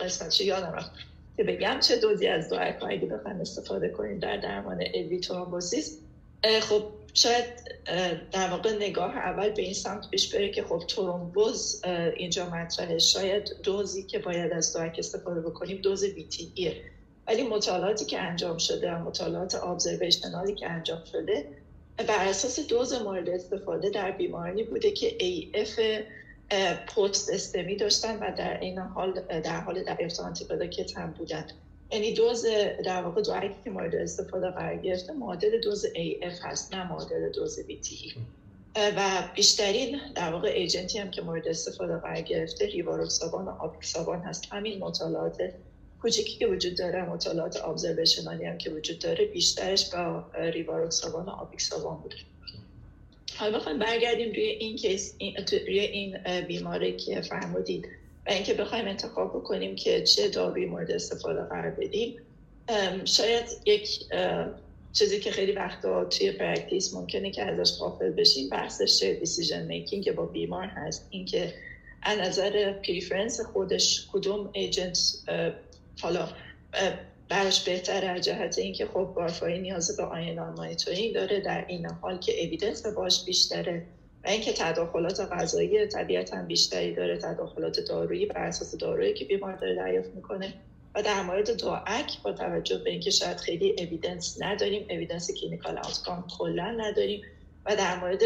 قسمت 0.00 0.40
یادم 0.40 0.72
رفت 0.72 0.90
که 1.36 1.44
بگم 1.44 1.80
چه 1.80 1.96
دوزی 1.96 2.26
از 2.26 2.48
DOAC 2.48 2.56
اگه 2.60 3.06
بخوایم 3.06 3.40
استفاده 3.40 3.88
کنیم 3.88 4.18
در 4.18 4.36
درمان 4.36 4.82
LV 4.94 5.20
thrombosis 5.20 5.98
خب 6.62 6.82
شاید 7.22 7.44
در 8.32 8.50
واقع 8.50 8.76
نگاه 8.76 9.16
اول 9.16 9.50
به 9.50 9.62
این 9.62 9.74
سمت 9.74 10.10
پیش 10.10 10.34
بره 10.34 10.50
که 10.50 10.62
خب 10.62 10.82
ترومبوز 10.88 11.82
اینجا 12.16 12.50
مطرحه. 12.50 12.98
شاید 12.98 13.56
دوزی 13.62 14.02
که 14.02 14.18
باید 14.18 14.52
از 14.52 14.72
دو 14.72 14.78
استفاده 14.98 15.40
بکنیم 15.40 15.76
دوز 15.76 16.02
ایه 16.02 16.82
ولی 17.26 17.42
مطالعاتی 17.42 18.04
که 18.04 18.20
انجام 18.20 18.58
شده 18.58 18.92
و 18.92 18.98
مطالعات 18.98 19.54
ابزرویشنالی 19.54 20.54
که 20.54 20.70
انجام 20.70 21.04
شده 21.04 21.48
بر 21.96 22.28
اساس 22.28 22.60
دوز 22.60 22.92
مورد 22.92 23.28
استفاده 23.28 23.90
در 23.90 24.10
بیمارانی 24.10 24.62
بوده 24.62 24.90
که 24.90 25.18
AF 25.18 25.80
پست 26.96 27.30
استمی 27.32 27.76
داشتن 27.76 28.18
و 28.18 28.36
در 28.36 28.60
این 28.60 28.78
حال 28.78 29.12
در 29.20 29.60
حال 29.60 29.82
دریافت 29.82 30.20
آنتیبیوتیک 30.20 30.94
هم 30.96 31.12
بودن. 31.12 31.44
یعنی 31.92 32.14
دوز 32.14 32.46
در 32.84 33.02
واقع 33.02 33.22
دو 33.22 33.40
که 33.64 33.70
مورد 33.70 33.94
استفاده 33.94 34.50
قرار 34.50 34.76
گرفته 34.76 35.12
معادل 35.12 35.60
دوز 35.60 35.86
AF 35.86 36.42
هست 36.42 36.74
نه 36.74 36.88
معادل 36.88 37.32
دوز 37.32 37.60
BTE 37.60 38.18
و 38.76 39.28
بیشترین 39.34 40.00
در 40.14 40.32
واقع 40.32 40.48
ایجنتی 40.48 40.98
هم 40.98 41.10
که 41.10 41.22
مورد 41.22 41.48
استفاده 41.48 41.96
قرار 41.96 42.20
گرفته 42.20 42.66
ریواروکسابان 42.66 43.44
و 43.44 43.50
آپیکسابان 43.50 44.20
هست. 44.20 44.52
همین 44.52 44.78
مطالعات 44.78 45.52
کوچیکی 46.02 46.38
که 46.38 46.46
وجود 46.46 46.76
داره 46.76 47.10
مطالعات 47.10 47.64
ابزرویشنالی 47.64 48.44
هم 48.44 48.58
که 48.58 48.70
وجود 48.70 48.98
داره 48.98 49.24
بیشترش 49.24 49.94
با 49.94 50.24
ریواروکسابان 50.34 51.26
و 51.26 51.30
آپیکسابان 51.30 51.96
بوده 51.96 52.16
حالا 53.36 53.58
بخوایم 53.58 53.78
برگردیم 53.78 54.28
روی 54.28 54.42
این 54.42 54.76
کیس 54.76 55.14
این، 55.18 55.36
روی 55.66 55.80
این 55.80 56.18
بیماری 56.46 56.96
که 56.96 57.20
فرمودید. 57.20 57.88
اینکه 58.34 58.54
بخوایم 58.54 58.88
انتخاب 58.88 59.28
بکنیم 59.28 59.76
که 59.76 60.02
چه 60.02 60.28
داروی 60.28 60.66
مورد 60.66 60.90
استفاده 60.90 61.42
قرار 61.42 61.70
بدیم 61.70 62.16
شاید 63.04 63.44
یک 63.66 64.04
چیزی 64.92 65.20
که 65.20 65.30
خیلی 65.30 65.52
وقتا 65.52 66.04
توی 66.04 66.32
practice 66.32 66.94
ممکنه 66.94 67.30
که 67.30 67.42
ازش 67.42 67.78
غافل 67.78 68.10
بشیم 68.10 68.48
بحث 68.48 68.82
shared 68.82 69.18
decision 69.18 69.66
making 69.66 70.04
که 70.04 70.12
با 70.12 70.26
بیمار 70.26 70.66
هست. 70.66 71.08
اینکه 71.10 71.54
از 72.02 72.18
نظر 72.18 72.72
preference 72.72 73.40
خودش 73.40 74.08
کدوم 74.12 74.50
agent 74.52 74.98
حالا 76.02 76.28
براش 77.28 77.64
بهتر 77.64 78.14
از 78.14 78.24
جهت 78.24 78.58
اینکه 78.58 78.86
خب 78.86 79.12
وارفارین 79.16 79.58
نیاز 79.58 79.96
به 79.96 80.02
INR 80.02 80.54
monitoring 80.54 81.14
داره 81.14 81.40
در 81.40 81.64
عین 81.68 81.86
حال 81.86 82.18
که 82.18 82.44
evidence 82.44 82.86
براش 82.86 83.24
بیشتره. 83.24 83.86
و 84.24 84.28
اینکه 84.28 84.52
تداخلات 84.52 85.20
غذایی 85.20 85.86
طبیعتا 85.86 86.42
بیشتری 86.42 86.94
داره 86.94 87.18
تداخلات 87.18 87.80
دارویی 87.80 88.26
بر 88.26 88.38
اساس 88.38 88.74
دارویی 88.74 89.14
که 89.14 89.24
بیمار 89.24 89.56
داره 89.56 89.74
دریافت 89.74 90.10
می‌کنه. 90.14 90.54
و 90.94 91.02
در 91.02 91.22
مورد 91.22 91.56
DOAC 91.60 92.22
با 92.22 92.32
توجه 92.32 92.78
به 92.78 92.90
اینکه 92.90 93.10
شاید 93.10 93.36
خیلی 93.36 93.74
evidence 93.78 94.42
نداریم 94.42 94.86
evidence 94.90 95.30
clinical 95.30 95.78
outcome 95.78 96.24
کلا 96.38 96.70
نداریم. 96.70 97.22
و 97.66 97.76
در 97.76 97.98
مورد 98.00 98.22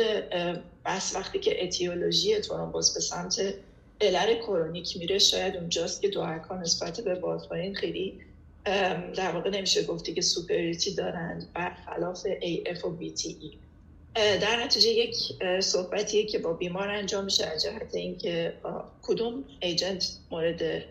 بس 0.84 1.16
وقتی 1.16 1.38
که 1.38 1.64
etiology 1.64 2.40
ترومبوز 2.40 2.94
به 2.94 3.00
سمت 3.00 3.54
علل 4.00 4.34
chronic 4.34 4.96
میره 4.96 5.18
شاید 5.18 5.56
اونجاست 5.56 6.02
که 6.02 6.08
DOAC 6.08 6.42
ها 6.42 6.56
نسبت 6.56 7.00
به 7.00 7.14
وارفارین 7.14 7.74
خیلی 7.74 8.20
در 9.14 9.30
واقع 9.34 9.50
نمیشه 9.50 9.84
گفتی 9.84 10.14
که 10.14 10.20
superiority 10.20 10.94
دارند 10.94 11.52
برخلاف 11.54 12.26
AF 12.26 12.84
و 12.84 12.96
VTE 13.00 13.56
در 14.14 14.64
نتیجه 14.64 14.88
یک 14.88 15.16
صحبتیه 15.60 16.26
که 16.26 16.38
با 16.38 16.52
بیمار 16.52 16.88
انجام 16.88 17.24
میشه 17.24 17.46
از 17.46 17.62
جهت 17.62 17.94
اینکه 17.94 18.54
کدوم 19.02 19.44
agent 19.60 20.18
مورد 20.30 20.84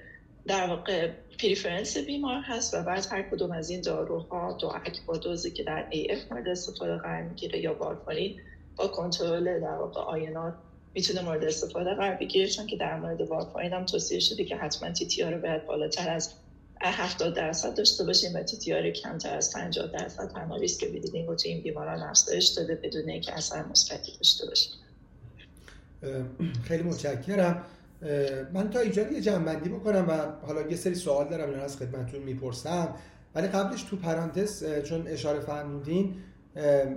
در 0.48 0.68
واقع 0.68 1.12
preference 1.40 1.98
بیمار 1.98 2.42
هست 2.42 2.74
و 2.74 2.84
بعد 2.84 3.08
هر 3.12 3.22
کدوم 3.22 3.52
از 3.52 3.70
این 3.70 3.82
داروها 3.82 4.58
DOAC 4.62 4.74
با 5.06 5.18
دوزی 5.18 5.52
که 5.52 5.64
در 5.64 5.90
AF 5.92 6.32
مورد 6.32 6.48
استفاده 6.48 6.98
قرار 6.98 7.22
می‌گیره 7.22 7.60
یا 7.60 7.74
وارفارین 7.74 8.42
با 8.76 8.88
کنترل 8.88 9.60
در 9.60 9.76
واقع 9.76 10.02
INR 10.02 10.54
می‌تونه 10.94 11.22
مورد 11.22 11.44
استفاده 11.44 11.94
قرار 11.94 12.16
بگیره 12.16 12.48
چون 12.48 12.68
که 12.68 12.78
در 12.78 13.00
مورد 13.00 13.22
وارفارین 13.22 13.74
هم 13.74 13.86
توصیه 13.86 14.20
شده 14.20 14.44
که 14.44 14.56
حتما 14.56 14.92
TTR 14.92 15.24
رو 15.24 15.42
باید 15.42 15.66
بالاتر 15.66 16.10
از 16.10 16.34
70 16.90 17.36
درصد 17.36 17.78
داشته 17.78 18.04
باشیم 18.04 18.36
و 18.36 18.44
TTR 18.44 18.92
کمتر 18.92 19.38
از 19.38 19.54
50 19.54 19.88
درصد 19.88 20.32
تنها 20.34 20.58
ریسک 20.58 20.86
bleeding 20.86 21.28
رو 21.28 21.36
تو 21.36 21.48
این 21.48 21.62
بیماران 21.62 22.00
افزایش 22.00 22.48
داده 22.48 22.76
بدون 22.76 23.10
اینکه 23.10 23.34
اثر 23.34 23.66
مثبتی 23.66 24.12
داشته 24.18 24.46
باشه 24.46 24.70
خیلی 26.64 26.84
متشکرم. 26.84 27.64
من 28.54 28.70
تا 28.70 28.80
اینجا 28.80 29.12
یه 29.12 29.22
جمع‌بندی 29.22 29.70
بکنم 29.70 30.10
و 30.10 30.46
حالا 30.46 30.62
یه 30.70 30.76
سری 30.76 30.96
سوال 30.96 31.30
دارم 31.30 31.50
اینا 31.50 31.64
از 31.64 31.78
خدمتتون 31.78 32.20
می‌پرسم. 32.20 32.96
ولی 33.36 33.48
قبلش 33.48 33.84
تو 33.84 33.96
پرانتز 33.96 34.64
چون 34.84 35.08
اشاره 35.08 35.40
فرمودین 35.40 36.16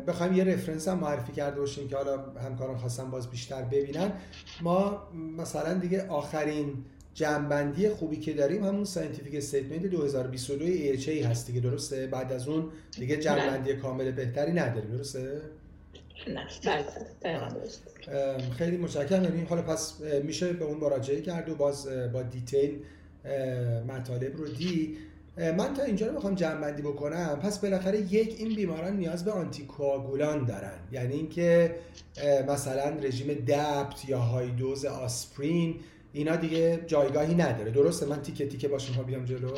بخوایم 0.07 0.33
یه 0.33 0.45
reference 0.45 0.89
هم 0.89 0.99
معرفی 0.99 1.33
کرده 1.33 1.61
باشیم 1.61 1.89
که 1.89 1.97
حالا 1.97 2.19
همکاران 2.45 2.79
خواستم 2.79 3.11
باز 3.11 3.31
بیشتر 3.31 3.63
ببینن. 3.63 4.13
ما 4.61 5.03
مثلا 5.39 5.75
دیگه 5.75 6.09
آخرین 6.09 6.85
جمع‌بندی 7.15 7.89
خوبی 7.89 8.17
که 8.17 8.33
داریم 8.33 8.65
همون 8.65 8.85
scientific 8.85 9.35
statement 9.35 9.87
2022 9.87 10.65
AHA 10.65 11.23
هست 11.23 11.47
دیگه 11.47 11.61
درسته؟ 11.61 12.07
بعد 12.07 12.33
از 12.33 12.49
اون 12.49 12.69
دیگه 12.99 13.17
جمع‌بندی 13.17 13.75
کامل 13.75 14.11
بهتری 14.11 14.53
نداریم 14.53 14.91
درسته؟ 14.91 15.41
خیلی 18.59 18.77
متشکرم. 18.77 19.25
یعنی 19.25 19.45
حالا 19.45 19.63
پس 19.63 20.01
میشه 20.25 20.53
به 20.53 20.65
اون 20.65 20.79
مراجعه 20.79 21.21
کرد 21.21 21.49
و 21.49 21.55
باز 21.55 21.89
با 22.13 22.23
دیتیل 22.23 22.79
مطالب 23.89 24.37
رو 24.37 24.49
دی 24.49 24.97
من 25.39 25.75
تا 25.75 25.83
اینجا 25.83 26.07
رو 26.07 26.13
می‌خوام 26.13 26.35
جمع 26.35 26.61
بکنم. 26.83 27.41
پس 27.43 27.59
بالاخره 27.59 28.01
یک 28.01 28.37
این 28.39 28.55
بیماران 28.55 28.97
نیاز 28.97 29.25
به 29.25 29.31
آنتی 29.31 29.67
دارن. 30.45 30.79
یعنی 30.93 31.15
اینکه 31.15 31.75
مثلا 32.49 32.89
رژیم 32.89 33.27
دپت 33.27 34.09
یا 34.09 34.19
های 34.19 34.51
دوز 34.51 34.85
آسپرین 34.85 35.75
اینا 36.15 36.37
دیگه 36.37 36.85
جایگاهی 36.87 37.35
نداره. 37.35 37.71
درسته؟ 37.71 38.07
من 38.07 38.23
تیکه 38.23 38.49
تیکه 38.49 38.69
با 38.69 38.79
شما 38.79 39.03
بیام 39.03 39.25
جلو. 39.25 39.49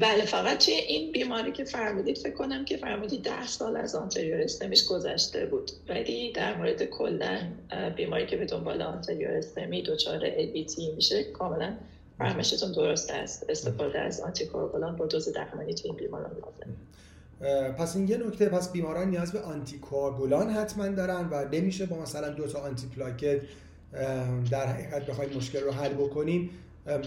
بله 0.00 0.24
فقط 0.24 0.58
چه 0.58 0.72
این 0.72 1.12
بیماری 1.12 1.52
که 1.52 1.64
فرمودید 1.64 2.18
فکر 2.18 2.34
کنم 2.34 2.64
که 2.64 2.76
فرمودید 2.76 3.22
ده 3.22 3.46
سال 3.46 3.76
از 3.76 3.94
آنتریور 3.94 4.40
استمیش 4.40 4.84
گذشته 4.84 5.46
بود. 5.46 5.70
ولی 5.88 6.32
در 6.32 6.56
مورد 6.56 6.82
کلا 6.84 7.38
بیماری 7.96 8.26
که 8.26 8.36
به 8.36 8.44
دنبال 8.44 8.82
anterior 8.82 9.30
STEMI 9.30 9.82
دچار 9.82 10.20
LVT 10.24 10.90
میشه 10.90 11.24
کاملا 11.24 11.72
فرمایشتون 12.18 12.72
درست 12.72 13.10
است. 13.10 13.50
استفاده 13.50 14.00
از 14.00 14.20
آنتیکواگولان 14.20 14.96
با 14.96 15.06
دوز 15.06 15.28
درمانی 15.28 15.74
تو 15.74 15.88
این 15.88 15.96
بیماران 15.96 16.30
لازم 16.30 16.74
پس 17.72 17.96
این 17.96 18.08
یه 18.08 18.16
نکته 18.16 18.48
پس 18.48 18.72
بیماران 18.72 19.10
نیاز 19.10 19.32
به 19.32 19.40
آنتیکواگولان 19.40 20.50
حتما 20.50 20.88
دارن 20.88 21.28
و 21.30 21.44
نمیشه 21.52 21.86
با 21.86 22.02
مثلا 22.02 22.28
دو 22.28 22.46
تا 22.46 22.58
antiplatelet 22.58 23.40
در 24.50 24.66
حقیقت 24.66 25.06
بخوایم 25.06 25.36
مشکل 25.36 25.60
رو 25.60 25.72
حل 25.72 25.94
بکنیم. 25.94 26.50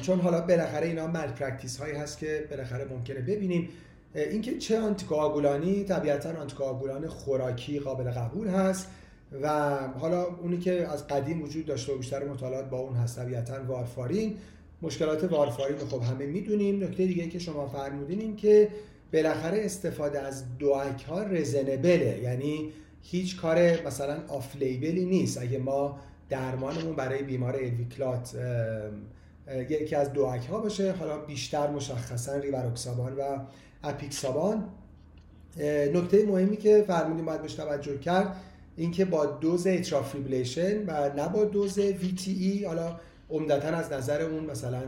چون 0.02 0.20
حالا 0.20 0.42
بالاخره 0.42 0.88
اینا 0.88 1.08
malpractice 1.08 1.78
هایی 1.78 1.96
هست 1.96 2.18
که 2.18 2.48
بالاخره 2.50 2.86
ممکنه 2.86 3.20
ببینیم. 3.20 3.70
اینکه 4.16 4.58
چه 4.58 4.80
آنتیکواگولانی 4.80 5.84
طبیعتا 5.84 6.30
آنتیکواگولان 6.30 7.08
خوراکی 7.08 7.80
قابل 7.80 8.12
قبول 8.12 8.48
هست 8.48 8.88
و 9.42 9.78
حالا 10.00 10.24
اونی 10.24 10.58
که 10.58 10.88
از 10.88 11.08
قدیم 11.08 11.42
وجود 11.42 11.66
داشته 11.66 11.94
و 11.94 11.98
بیشتر 11.98 12.24
مطالعات 12.24 12.70
با 12.70 12.78
اون 12.78 12.96
هست 12.96 13.20
طبیعتا 13.20 13.64
وارفارین. 13.68 14.38
مشکلات 14.82 15.24
وارفارین 15.24 15.80
رو 15.80 15.88
خب 15.88 16.02
همه 16.02 16.26
می‌دونیم. 16.26 16.84
نکته 16.84 17.06
دیگه 17.06 17.28
که 17.28 17.40
شما 17.40 17.68
فرمودین 17.68 18.22
این 18.22 18.36
که 18.36 18.70
بالاخره 19.14 19.66
استفاده 19.66 20.20
از 20.20 20.58
دوک 20.58 21.04
ها 21.04 21.24
رزنبله 21.24 22.20
یعنی 22.24 22.70
هیچ 23.02 23.42
کار 23.42 23.88
مثلا 23.88 24.18
آف 24.28 24.56
لیبلی 24.56 25.06
نیست. 25.06 25.42
اگه 25.42 25.58
ما 25.58 26.00
درمانمون 26.32 26.96
برای 26.96 27.24
بیمار 27.24 27.56
الویکلات 27.56 28.36
یکی 29.70 29.96
از 29.96 30.14
دوک 30.14 30.46
ها 30.46 30.60
باشه. 30.60 30.92
حالا 30.92 31.18
بیشتر 31.18 31.70
مشخصا 31.70 32.36
ریواروکسابان 32.36 33.14
و 33.14 33.40
اپیکسابان. 33.84 34.70
نکته 35.94 36.26
مهمی 36.26 36.58
که 36.58 36.84
فرمودیم 36.88 37.26
باید 37.26 37.42
بهش 37.42 37.54
توجه 37.54 37.98
کرد 37.98 38.36
اینکه 38.76 39.06
با 39.06 39.26
دوز 39.26 39.68
atrial 39.68 40.07
fibrillation 40.07 40.86
و 40.86 41.14
نه 41.16 41.30
با 41.30 41.46
دوز 41.46 41.80
VTE 41.80 42.66
حالا 42.66 43.00
عمدتا 43.30 43.68
از 43.68 43.92
نظر 43.92 44.22
اون 44.22 44.44
مثلا 44.46 44.82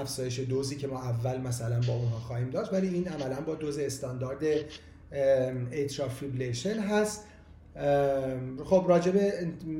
افزایش 0.00 0.40
دوزی 0.40 0.76
که 0.76 0.86
ما 0.86 1.02
اول 1.02 1.40
مثلا 1.40 1.80
با 1.80 1.92
اونها 1.92 2.18
خواهیم 2.18 2.50
داشت 2.50 2.72
ولی 2.72 2.88
این 2.88 3.08
عملا 3.08 3.40
با 3.40 3.54
دوز 3.54 3.78
استاندارد 3.78 4.44
atrial 5.72 6.07
fibrillation 6.07 6.78
هست. 6.78 7.24
خب 8.64 8.84
راجب 8.88 9.14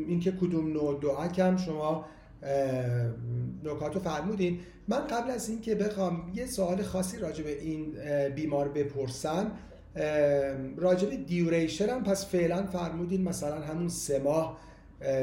اینکه 0.08 0.32
کدوم 0.32 0.72
نوع 0.72 1.00
DOAC 1.00 1.28
هم 1.28 1.56
شما 1.56 2.04
نکات 3.64 3.94
رو 3.94 4.00
فرمودین. 4.00 4.60
من 4.88 5.06
قبل 5.06 5.30
از 5.30 5.48
اینکه 5.48 5.74
بخوام 5.74 6.32
یه 6.34 6.46
سوال 6.46 6.82
خاصی 6.82 7.18
راجب 7.18 7.46
این 7.46 7.92
بیمار 8.34 8.68
بپرسم 8.68 9.50
راجب 10.76 11.26
دیوریشن 11.26 11.88
هم 11.88 12.02
پس 12.02 12.26
فعلا 12.26 12.66
فرمودین 12.66 13.22
مثلا 13.22 13.60
همون 13.60 13.88
سه 13.88 14.18
ماه 14.18 14.58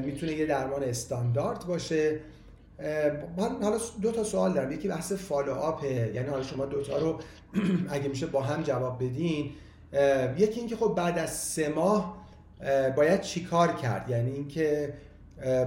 می‌تونه 0.06 0.32
یه 0.32 0.46
درمان 0.46 0.84
استاندارد 0.84 1.66
باشه. 1.68 2.20
من 3.38 3.64
حالا 3.64 3.78
دو 4.02 4.12
تا 4.12 4.24
سوال 4.24 4.54
دارم. 4.54 4.72
یکی 4.72 4.88
بحث 4.88 5.14
فالو 5.14 5.54
آپه 5.54 6.12
یعنی 6.14 6.30
حالا 6.30 6.44
شما 6.44 6.66
دوتا 6.66 6.98
رو 6.98 7.20
اگه 7.90 8.08
میشه 8.08 8.26
با 8.26 8.42
هم 8.42 8.64
جواب 8.64 9.04
بدین. 9.04 9.52
یکی 10.38 10.60
اینکه 10.60 10.76
خب 10.76 10.94
بعد 10.98 11.20
از 11.20 11.30
سه 11.30 11.70
ماه 11.70 12.25
باید 12.96 13.22
چیکار 13.22 13.74
کرد؟ 13.74 14.10
یعنی 14.10 14.32
اینکه 14.32 14.94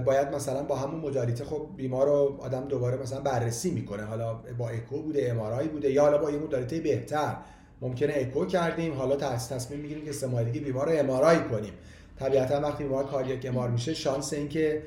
باید 0.05 0.27
مثلا 0.27 0.63
با 0.63 0.75
همون 0.75 1.01
مدالیته 1.01 1.45
خب 1.45 1.67
بیمار 1.75 2.07
رو 2.07 2.37
آدم 2.39 2.67
دوباره 2.67 2.97
مثلا 2.97 3.21
بررسی 3.21 3.71
می‌کنه. 3.71 4.03
حالا 4.03 4.33
با 4.33 4.69
اکو 4.69 5.01
بوده 5.01 5.31
امارای 5.31 5.67
بوده 5.67 5.91
یا 5.91 6.01
حالا 6.01 6.17
با 6.17 6.31
یه 6.31 6.37
مدالیته 6.37 6.79
بهتر. 6.79 7.35
ممکنه 7.81 8.13
اکو 8.15 8.45
کردیم 8.45 8.93
حالا 8.93 9.15
تصمیم 9.15 9.79
می‌گیریم 9.79 10.05
که 10.05 10.11
دیگه 10.43 10.65
بیمار 10.65 10.89
رو 10.91 10.99
MRI 10.99 11.39
کنیم. 11.39 11.73
طبیعتا 12.19 12.61
وقتی 12.61 12.83
بیمار 12.83 13.05
cardiac 13.05 13.45
MR 13.45 13.69
میشه 13.69 13.93
شانس 13.93 14.33
اینکه 14.33 14.83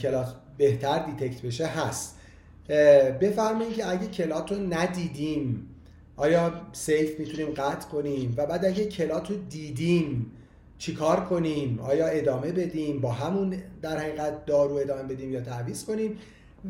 clot 0.00 0.34
بهتر 0.58 0.98
detect 0.98 1.42
بشه 1.42 1.66
هست. 1.66 2.16
بفرمایید 3.20 3.74
که 3.74 3.90
اگه 3.90 4.06
clot 4.06 4.52
رو 4.52 4.58
ندیدیم 4.58 5.68
آیا 6.16 6.52
safe 6.72 7.20
می‌تونیم 7.20 7.54
قطع 7.54 7.88
کنیم؟ 7.88 8.34
و 8.36 8.46
بعد 8.46 8.64
اگه 8.64 8.84
clot 8.84 9.30
رو 9.30 9.36
دیدیم 9.36 10.32
چیکار 10.82 11.24
کنیم؟ 11.24 11.78
آیا 11.80 12.06
ادامه 12.06 12.52
بدیم؟ 12.52 13.00
با 13.00 13.12
همون 13.12 13.56
در 13.82 13.98
حقیقت 13.98 14.46
دارو 14.46 14.74
ادامه 14.74 15.02
بدیم 15.02 15.32
یا 15.32 15.40
تعویض 15.40 15.84
کنیم؟ 15.84 16.18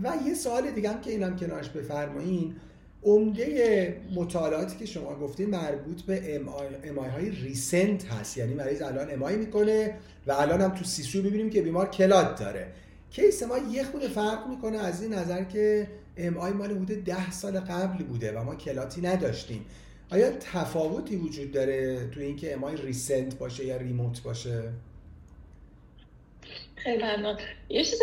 و 0.02 0.12
یه 0.26 0.35
سوال 0.35 0.71
دیگه 0.71 0.90
هم 0.90 1.00
که 1.00 1.11
اینم 1.11 1.37
کنارش 1.37 1.69
بفرمایین 1.69 2.54
عمده 3.02 3.97
مطالعاتی 4.14 4.76
که 4.76 4.87
شما 4.87 5.14
گفتین 5.14 5.50
مربوط 5.50 6.02
به 6.02 6.40
MI 6.85 7.09
های 7.09 7.31
recent 7.30 8.04
هست. 8.04 8.37
یعنی 8.37 8.54
مریض 8.54 8.83
الان 8.83 9.14
MI 9.14 9.37
می‌کنه 9.37 9.95
و 10.26 10.33
الان 10.33 10.61
هم 10.61 10.71
تو 10.71 10.85
CCU 10.85 11.23
ببینیم 11.23 11.50
که 11.50 11.62
بیمار 11.62 11.88
clot 11.90 12.40
داره. 12.40 12.66
case 13.11 13.42
ما 13.42 13.59
یه 13.59 13.85
خورده 13.85 14.02
فرق 14.02 14.49
می‌کنه 14.49 14.78
از 14.78 15.02
این 15.02 15.14
نظر 15.14 15.45
که 15.45 15.88
MI 16.16 16.52
مال 16.52 16.75
بوده 16.75 16.95
ده 16.95 17.31
سال 17.31 17.61
قبل 17.61 18.04
بوده 18.04 18.38
و 18.38 18.45
ما 18.45 18.54
clot 18.54 18.91
ی 18.91 19.00
نداشتیم. 19.00 19.64
آیا 20.12 20.31
تفاوتی 20.31 21.16
وجود 21.16 21.52
داره 21.52 22.11
تو 22.14 22.21
اینکه 22.21 22.54
MI 22.54 22.76
recent 22.76 23.38
باشه 23.38 23.64
یا 23.64 23.76
remote 23.76 24.23
باشه؟ 24.23 24.62
خیلی 26.76 27.02
ممنون. 27.02 27.37
یه 27.69 27.85
چیز 27.85 28.00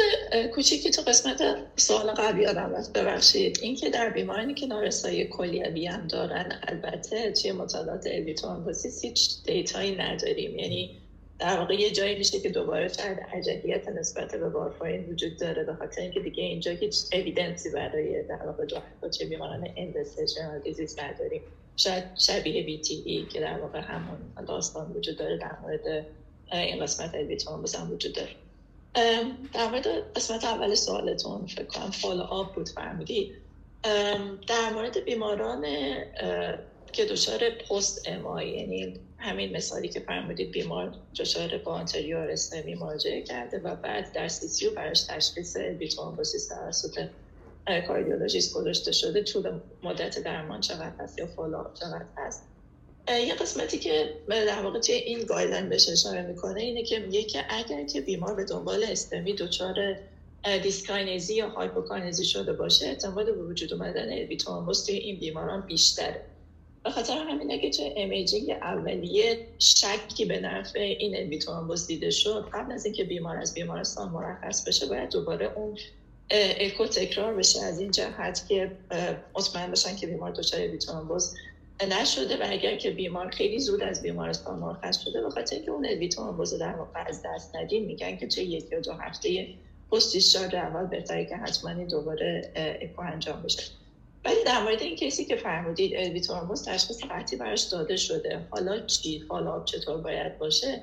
کوچیکی 0.56 0.90
تو 0.90 1.02
قسمت 1.02 1.42
سوال 1.76 2.12
قبلی 2.12 2.46
آدم 2.46 2.76
رفت 2.76 2.94
ببخشید. 2.94 3.60
اینکه 3.62 3.90
در 3.90 4.10
بیمارانی 4.10 4.54
که 4.54 4.66
نارسایی 4.66 5.26
کلیوی 5.26 5.86
هم 5.86 6.08
دارن 6.08 6.60
البته 6.68 7.32
توی 7.32 7.52
مطالعات 7.52 8.08
الویتوان 8.08 8.76
هیچ 9.02 9.44
دیتایی 9.46 9.96
نداریم. 9.96 10.60
یعنی 10.60 10.98
در 11.40 11.60
واقع 11.60 11.74
یه 11.74 11.92
جایی 11.92 12.18
میشه 12.18 12.40
که 12.40 12.50
دوباره 12.50 12.88
شاید 12.88 13.20
عجلیت 13.20 13.88
نسبت 13.88 14.36
به 14.36 14.50
وارفارین 14.50 15.06
وجود 15.06 15.38
داره 15.38 15.64
به 15.64 15.74
خاطر 15.74 16.02
اینکه 16.02 16.20
دیگه 16.20 16.44
اینجا 16.44 16.72
هیچ 16.72 16.96
اویدنسی 17.14 17.70
برای 17.70 18.24
در 18.24 18.46
واقع 18.46 18.66
چه 19.10 19.26
بیماران 19.26 19.68
اندستیشنال 19.78 20.60
دیزیز 20.60 21.00
نداریم. 21.00 21.42
شاید 21.78 22.04
شبیه 22.18 22.64
بی 22.64 22.78
تی 22.78 23.04
ای 23.06 23.26
که 23.26 23.40
در 23.40 23.60
واقع 23.60 23.80
همون 23.80 24.46
داستان 24.48 24.92
وجود 24.92 25.18
داره 25.18 25.38
در 25.38 25.58
مورد 25.62 26.06
این 26.52 26.84
قسمت 26.84 27.16
الویتون 27.16 27.66
هم 27.76 27.92
وجود 27.92 28.14
داره. 28.14 28.36
در 29.54 29.70
مورد 29.70 30.14
قسمت 30.16 30.44
اول 30.44 30.76
سوالتون 30.76 31.46
فکر 31.46 31.64
کنم 31.64 31.92
follow 31.92 32.22
up 32.22 32.56
بود 32.56 32.70
فرمودی 32.70 33.32
در 34.48 34.70
مورد 34.74 35.04
بیماران 35.06 35.66
که 36.92 37.06
دچار 37.06 37.50
post 37.50 38.08
MI 38.08 38.40
یعنی 38.40 39.00
همین 39.18 39.56
مثالی 39.56 39.90
که 39.90 40.00
فرمودید 40.00 40.52
بیمار 40.52 40.96
دچار 41.20 41.58
با 41.58 41.72
anterior 41.72 42.32
STEMI 42.32 42.76
مراجعه 42.76 43.22
کرده 43.22 43.60
و 43.60 43.76
بعد 43.76 44.14
در 44.14 44.28
CCU 44.28 44.70
براش 44.70 45.02
تشخیص 45.02 45.58
LV 45.58 45.73
thrombosis 45.73 46.48
توسط 46.48 47.08
کاردیولوژیست 47.88 48.54
گذاشته 48.54 48.92
شده 48.92 49.24
طول 49.24 49.60
مدت 49.84 50.20
درمان 50.20 50.62
چقدر 50.62 50.94
هست 51.00 51.20
یا 51.20 51.28
follow 51.28 51.56
up 51.56 51.66
چقدر 51.74 52.06
هست. 52.18 52.44
یه 53.10 53.34
قسمتی 53.34 53.80
که 53.80 54.14
در 54.28 54.62
واقع 54.62 54.80
توی 54.80 54.96
این 54.96 55.24
guideline 55.24 55.70
بهش 55.70 55.90
اشاره 55.90 56.22
می‌کنه 56.22 56.62
اینه 56.62 56.84
که 56.84 57.00
میگه 57.00 57.24
که 57.24 57.46
اگر 57.50 57.86
که 57.86 58.02
بیمار 58.02 58.36
به 58.36 58.44
دنبال 58.44 58.84
STEMI 58.84 59.34
دچار 59.34 59.76
dyskinesia 60.64 61.36
یا 61.36 61.50
hypokinesia 61.50 62.26
شده 62.26 62.54
باشه 62.54 62.86
احتمال 62.86 63.26
به 63.26 63.44
وجود 63.44 63.74
اومدن 63.74 64.14
LV 64.14 64.28
thrombus 64.28 64.86
توی 64.86 64.96
این 64.96 65.20
بیماران 65.20 65.62
بیشتره. 65.62 66.22
به 66.84 66.90
خاطر 66.90 67.18
همینه 67.18 67.60
که 67.60 67.70
چه 67.70 67.94
imaging 67.98 68.52
اولیه 68.52 69.48
شکی 69.60 70.26
به 70.26 70.40
نفع 70.40 70.80
این 70.80 71.18
LV 71.18 71.32
thrombus 71.32 71.88
دیده 71.88 72.10
شد. 72.10 72.50
قبل 72.54 72.72
از 72.72 72.86
اینکه 72.86 73.04
بیمار 73.04 73.38
از 73.38 73.54
بیمارستان 73.54 74.10
مرخص 74.10 74.68
بشه 74.68 74.86
باید 74.86 75.10
دوباره 75.10 75.54
اون 75.56 75.78
اکو 76.32 76.86
تکرار 76.86 77.34
بشه 77.34 77.62
از 77.62 77.80
این 77.80 77.92
جهت 77.92 78.46
که 78.48 78.72
مطمئن 79.36 79.72
بشن 79.72 79.96
که 79.96 80.08
بیمار 80.08 80.32
دچار 80.32 80.62
الویترومبوس 80.62 81.34
نشده 81.88 82.38
و 82.38 82.48
اگر 82.50 82.78
که 82.78 82.92
بیمار 82.92 83.30
خیلی 83.30 83.60
زود 83.60 83.82
از 83.82 84.02
بیمارستان 84.02 84.60
مرخص 84.60 85.02
شده 85.02 85.22
به 85.22 85.30
خاطر 85.30 85.56
اینکه 85.56 85.72
اون 85.72 85.86
الویترومبوس 85.86 86.54
در 86.54 86.76
واقع 86.76 87.04
از 87.08 87.22
دست 87.26 87.56
ندین 87.56 87.86
میگن 87.86 88.18
که 88.18 88.28
چه 88.28 88.44
یک 88.44 88.72
یا 88.72 88.80
دو 88.80 88.94
هفته 88.94 89.48
پست 89.92 90.36
اول 90.54 90.86
بهتره 90.86 91.26
که 91.26 91.36
حتما 91.36 91.74
دوباره 91.74 92.52
اکو 92.82 93.02
انجام 93.02 93.42
بشه. 93.42 93.64
ولی 94.26 94.44
در 94.46 94.64
مورد 94.64 94.82
این 94.82 94.96
کسی 94.96 95.26
که 95.26 95.36
فرمودید 95.36 95.96
الویتورموس 95.96 96.62
تشخیص 96.62 97.04
قطعی 97.04 97.38
براش 97.38 97.62
داده 97.62 97.96
شده 97.96 98.48
حالا 98.50 98.86
چی؟ 98.86 99.26
حالا 99.30 99.64
چطور 99.64 99.98
باید 99.98 100.38
باشه؟ 100.38 100.82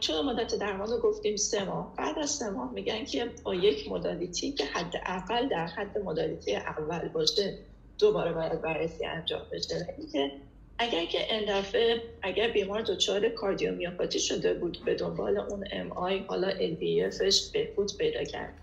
چون 0.00 0.24
مدت 0.24 0.54
درمان 0.54 0.88
رو 0.88 0.98
گفتیم 0.98 1.36
سه 1.36 1.64
ماه. 1.64 1.94
بعد 1.96 2.18
از 2.18 2.30
سه 2.30 2.50
ماه 2.50 2.72
میگن 2.72 3.04
که 3.04 3.30
با 3.44 3.54
یک 3.54 3.90
مدالیتی 3.90 4.52
که 4.52 4.64
حد 4.64 4.96
اول 4.96 5.48
در 5.48 5.66
حد 5.66 5.98
مدالیتی 5.98 6.56
اول 6.56 7.08
باشه 7.08 7.58
دوباره 7.98 8.32
باید 8.32 8.62
بررسی 8.62 9.06
انجام 9.06 9.42
بشه. 9.52 9.94
که 10.12 10.32
اگر 10.78 11.04
که 11.04 11.34
این 11.34 11.58
دفعه 11.58 12.02
اگر 12.22 12.48
بیمار 12.50 12.82
دچار 12.82 13.28
کاردیومیوپاتی 13.28 14.18
شده 14.18 14.54
بود 14.54 14.78
به 14.84 14.94
دنبال 14.94 15.38
اون 15.38 15.64
MI 15.72 16.18
حالا 16.18 16.50
LVEF 16.50 17.18
ش 17.18 17.52
بهبود 17.52 17.96
پیدا 17.96 18.24
کرد. 18.24 18.54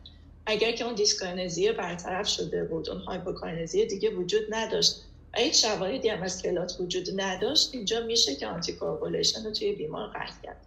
اگر 0.46 0.72
که 0.72 0.86
اون 0.86 0.96
dyskinesia 0.96 1.72
برطرف 1.72 2.28
شده 2.28 2.64
بود 2.64 2.90
اون 2.90 3.00
hypokinesia 3.00 3.86
دیگه 3.86 4.10
وجود 4.10 4.44
نداشت. 4.50 4.96
و 5.34 5.38
هیچ 5.38 5.66
شواهدی 5.66 6.10
هم 6.10 6.24
از 6.24 6.42
clot 6.42 6.76
وجود 6.80 7.22
نداشت. 7.22 7.70
اینجا 7.74 8.00
میشه 8.00 8.36
که 8.36 8.48
anticoagulation 8.48 9.44
رو 9.44 9.52
توی 9.52 9.72
بیمار 9.72 10.08
قطع 10.08 10.42
کرد. 10.44 10.58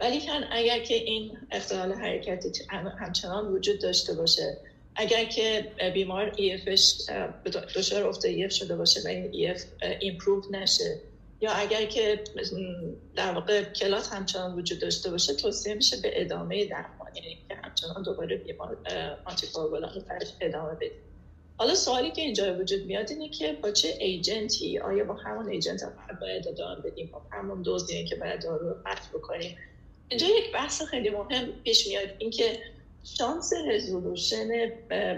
ولی 0.00 0.20
کن 0.20 0.44
اگر 0.50 0.78
که 0.78 0.94
این 0.94 1.38
اختلال 1.50 1.92
حرکتی 1.92 2.50
همچنان 2.98 3.46
وجود 3.46 3.80
داشته 3.80 4.14
باشه 4.14 4.56
اگر 4.96 5.24
که 5.24 5.72
بیمار 5.94 6.32
EF 6.36 6.65
ش 6.65 6.94
دچار 7.76 8.06
افت 8.06 8.24
EF 8.24 8.52
شده 8.52 8.76
باشه 8.76 9.00
و 9.04 9.08
این 9.08 9.30
EF 9.32 9.64
improve 10.00 10.42
نشه 10.50 11.00
یا 11.40 11.52
اگر 11.52 11.86
که 11.86 12.24
در 13.16 13.32
واقع 13.32 13.62
clot 13.62 14.08
همچنان 14.12 14.58
وجود 14.58 14.78
داشته 14.78 15.10
باشه 15.10 15.34
توصیه 15.34 15.74
میشه 15.74 15.96
به 15.96 16.22
ادامه 16.22 16.64
درمان. 16.64 17.01
یعنی 17.14 17.38
که 17.48 17.54
همچنان 17.54 18.02
دوباره 18.02 18.36
بیمار 18.36 18.76
آنتی‌کوآگولان 19.24 19.94
رو 19.94 20.02
ادامه 20.40 20.74
بدیم. 20.74 20.90
حالا 21.56 21.74
سوالی 21.74 22.10
که 22.10 22.22
اینجا 22.22 22.58
وجود 22.58 22.86
میاد 22.86 23.10
اینه 23.10 23.28
که 23.28 23.52
با 23.62 23.70
چه 23.70 23.88
agent 23.88 24.63
ی 24.63 24.78
آیا 24.78 25.04
با 25.04 25.14
همون 25.14 25.48
agent 25.48 25.82
باید 26.20 26.48
ادامه 26.48 26.80
بدیم؟ 26.80 27.10
با 27.12 27.22
همون 27.32 27.62
دوزی 27.62 28.04
که 28.04 28.16
باید 28.16 28.42
دارو 28.42 28.68
رو 28.68 28.74
قطع 28.86 29.18
بکنیم. 29.18 29.56
اینجا 30.08 30.26
یک 30.26 30.52
بحث 30.52 30.82
خیلی 30.82 31.10
مهم 31.10 31.52
پیش 31.64 31.86
میاد 31.86 32.08
اینکه 32.18 32.58
شانس 33.04 33.52
resolution 33.68 34.48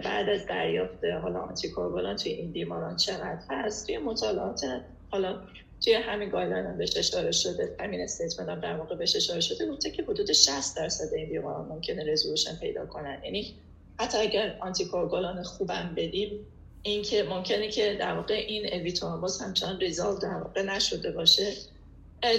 بعد 0.04 0.28
از 0.28 0.46
دریافت 0.46 1.04
حالا 1.04 1.40
آنتی‌کوآگولان 1.40 2.16
توی 2.16 2.32
این 2.32 2.52
بیماران 2.52 2.96
چقدر 2.96 3.38
هست؟ 3.50 3.86
توی 3.86 3.98
مطالعات 3.98 4.60
حالا 5.10 5.40
توی 5.84 5.94
همین 5.94 6.28
guideline 6.28 6.66
هم 6.66 6.78
بهش 6.78 6.96
اشاره 6.96 7.32
شده 7.32 7.76
همین 7.80 8.00
statement 8.00 8.48
هم 8.48 8.60
در 8.60 8.76
واقع 8.76 8.96
بهش 8.96 9.16
اشاره 9.16 9.40
شده 9.40 9.66
گفته 9.66 9.90
که 9.90 10.02
حدود 10.02 10.32
60 10.32 10.76
درصد 10.76 11.14
این 11.14 11.28
بیماران 11.28 11.68
ممکنه 11.68 12.12
resolution 12.12 12.56
پیدا 12.56 12.86
کنن. 12.86 13.20
یعنی 13.24 13.54
حتی 14.00 14.18
اگر 14.18 14.58
آنتی‌کوآگولان 14.60 15.42
خوبم 15.42 15.94
بدیم 15.96 16.46
اینکه 16.82 17.22
ممکنه 17.22 17.68
که 17.68 17.96
در 18.00 18.14
واقع 18.14 18.34
این 18.34 18.74
LV 18.74 18.88
thrombus 18.88 19.42
همچنان 19.42 19.80
resolve 19.80 20.18
در 20.18 20.34
واقع 20.34 20.62
نشده 20.62 21.10
باشه. 21.10 21.52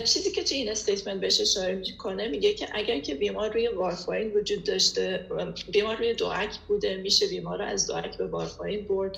چیزی 0.04 0.32
که 0.32 0.44
توی 0.44 0.58
این 0.58 0.70
statement 0.70 1.22
بهش 1.22 1.42
اشاره 1.42 1.76
می‌کنه 1.76 2.28
میگه 2.28 2.54
که 2.54 2.68
اگر 2.74 3.00
که 3.00 3.16
بیمار 3.16 3.54
روی 3.54 3.68
وارفارین 3.68 4.34
وجود 4.34 4.64
داشته 4.64 5.26
بیمار 5.72 5.96
روی 5.96 6.14
DOAC 6.14 6.58
بوده 6.68 6.98
میشه 6.98 7.28
بیمار 7.28 7.58
رو 7.58 7.66
از 7.66 7.88
DOAC 7.88 8.18
به 8.18 8.28
وارفارین 8.28 8.86
برد. 8.86 9.18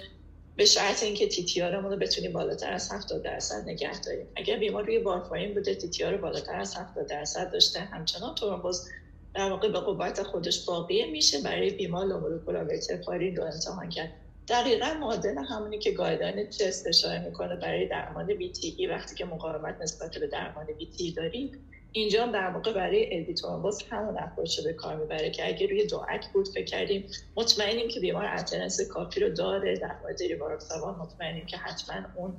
به 0.58 0.65
شرط 0.65 1.04
اینکه 1.04 1.28
TTR 1.27 1.62
رو 1.62 1.98
بتونیم 1.98 2.34
بالاتر 2.34 2.74
از 2.74 2.91
70 2.91 3.24
درصد 3.24 3.70
نگه 3.70 4.02
داریم. 4.02 4.28
اگر 4.36 4.58
بیمار 4.58 4.86
روی 4.86 4.98
وارفارین 4.98 5.54
بوده 5.54 5.76
TTR 5.75 6.03
رو 6.04 6.17
بالاتر 6.17 6.56
از 6.56 6.76
70 6.76 7.08
درصد 7.08 7.52
داشته. 7.52 7.80
همچنان 7.80 8.36
ترومبوز 8.36 8.89
در 9.36 9.50
واقع 9.50 9.72
به 9.72 9.80
قوت 9.80 10.24
خودش 10.24 10.65
باقیه 10.65 11.12
میشه. 11.12 11.41
برای 11.41 11.70
بیمار 11.70 12.06
low 12.06 12.21
molecular 12.21 12.67
heparin 13.06 13.36
رو 13.36 13.43
امتحان 13.43 13.89
کرد. 13.89 14.10
دقیقا 14.48 14.93
معادل 15.00 15.38
همونی 15.38 15.80
که 15.80 15.91
guideline 15.91 16.49
CHEST 16.49 16.88
اشاره 16.88 17.26
می‌کنه 17.26 17.56
برای 17.56 17.88
درمان 17.88 18.26
VTE 18.25 18.88
وقتی 18.88 19.15
که 19.15 19.26
مقاومت 19.26 19.82
نسبت 19.82 20.17
به 20.17 20.28
درمان 20.28 20.65
VTE 20.77 21.12
داریم 21.12 21.52
اینجا 21.91 22.26
در 22.26 22.50
واقع 22.50 22.73
برای 22.73 23.17
LV 23.17 23.31
thrombus 23.31 23.84
همون 23.89 24.17
approach 24.19 24.60
به 24.60 24.73
کار 24.73 24.95
می‌بره 24.95 25.32
که 25.32 25.47
اگه 25.47 25.67
روی 25.67 25.88
DOAC 26.10 26.27
بود 26.34 26.47
فکر 26.47 26.65
کردیم 26.65 27.10
مطمئنیم 27.36 27.88
که 27.88 28.00
بیمار 28.00 28.26
adherence 28.25 28.82
کافی 28.82 29.19
رو 29.19 29.30
داره. 29.30 29.78
در 29.78 29.95
مورد 30.02 30.21
ریواروکسابان 30.21 30.95
مطمئنیم 30.95 31.45
که 31.45 31.58
حتما 31.58 31.95
اون 32.15 32.38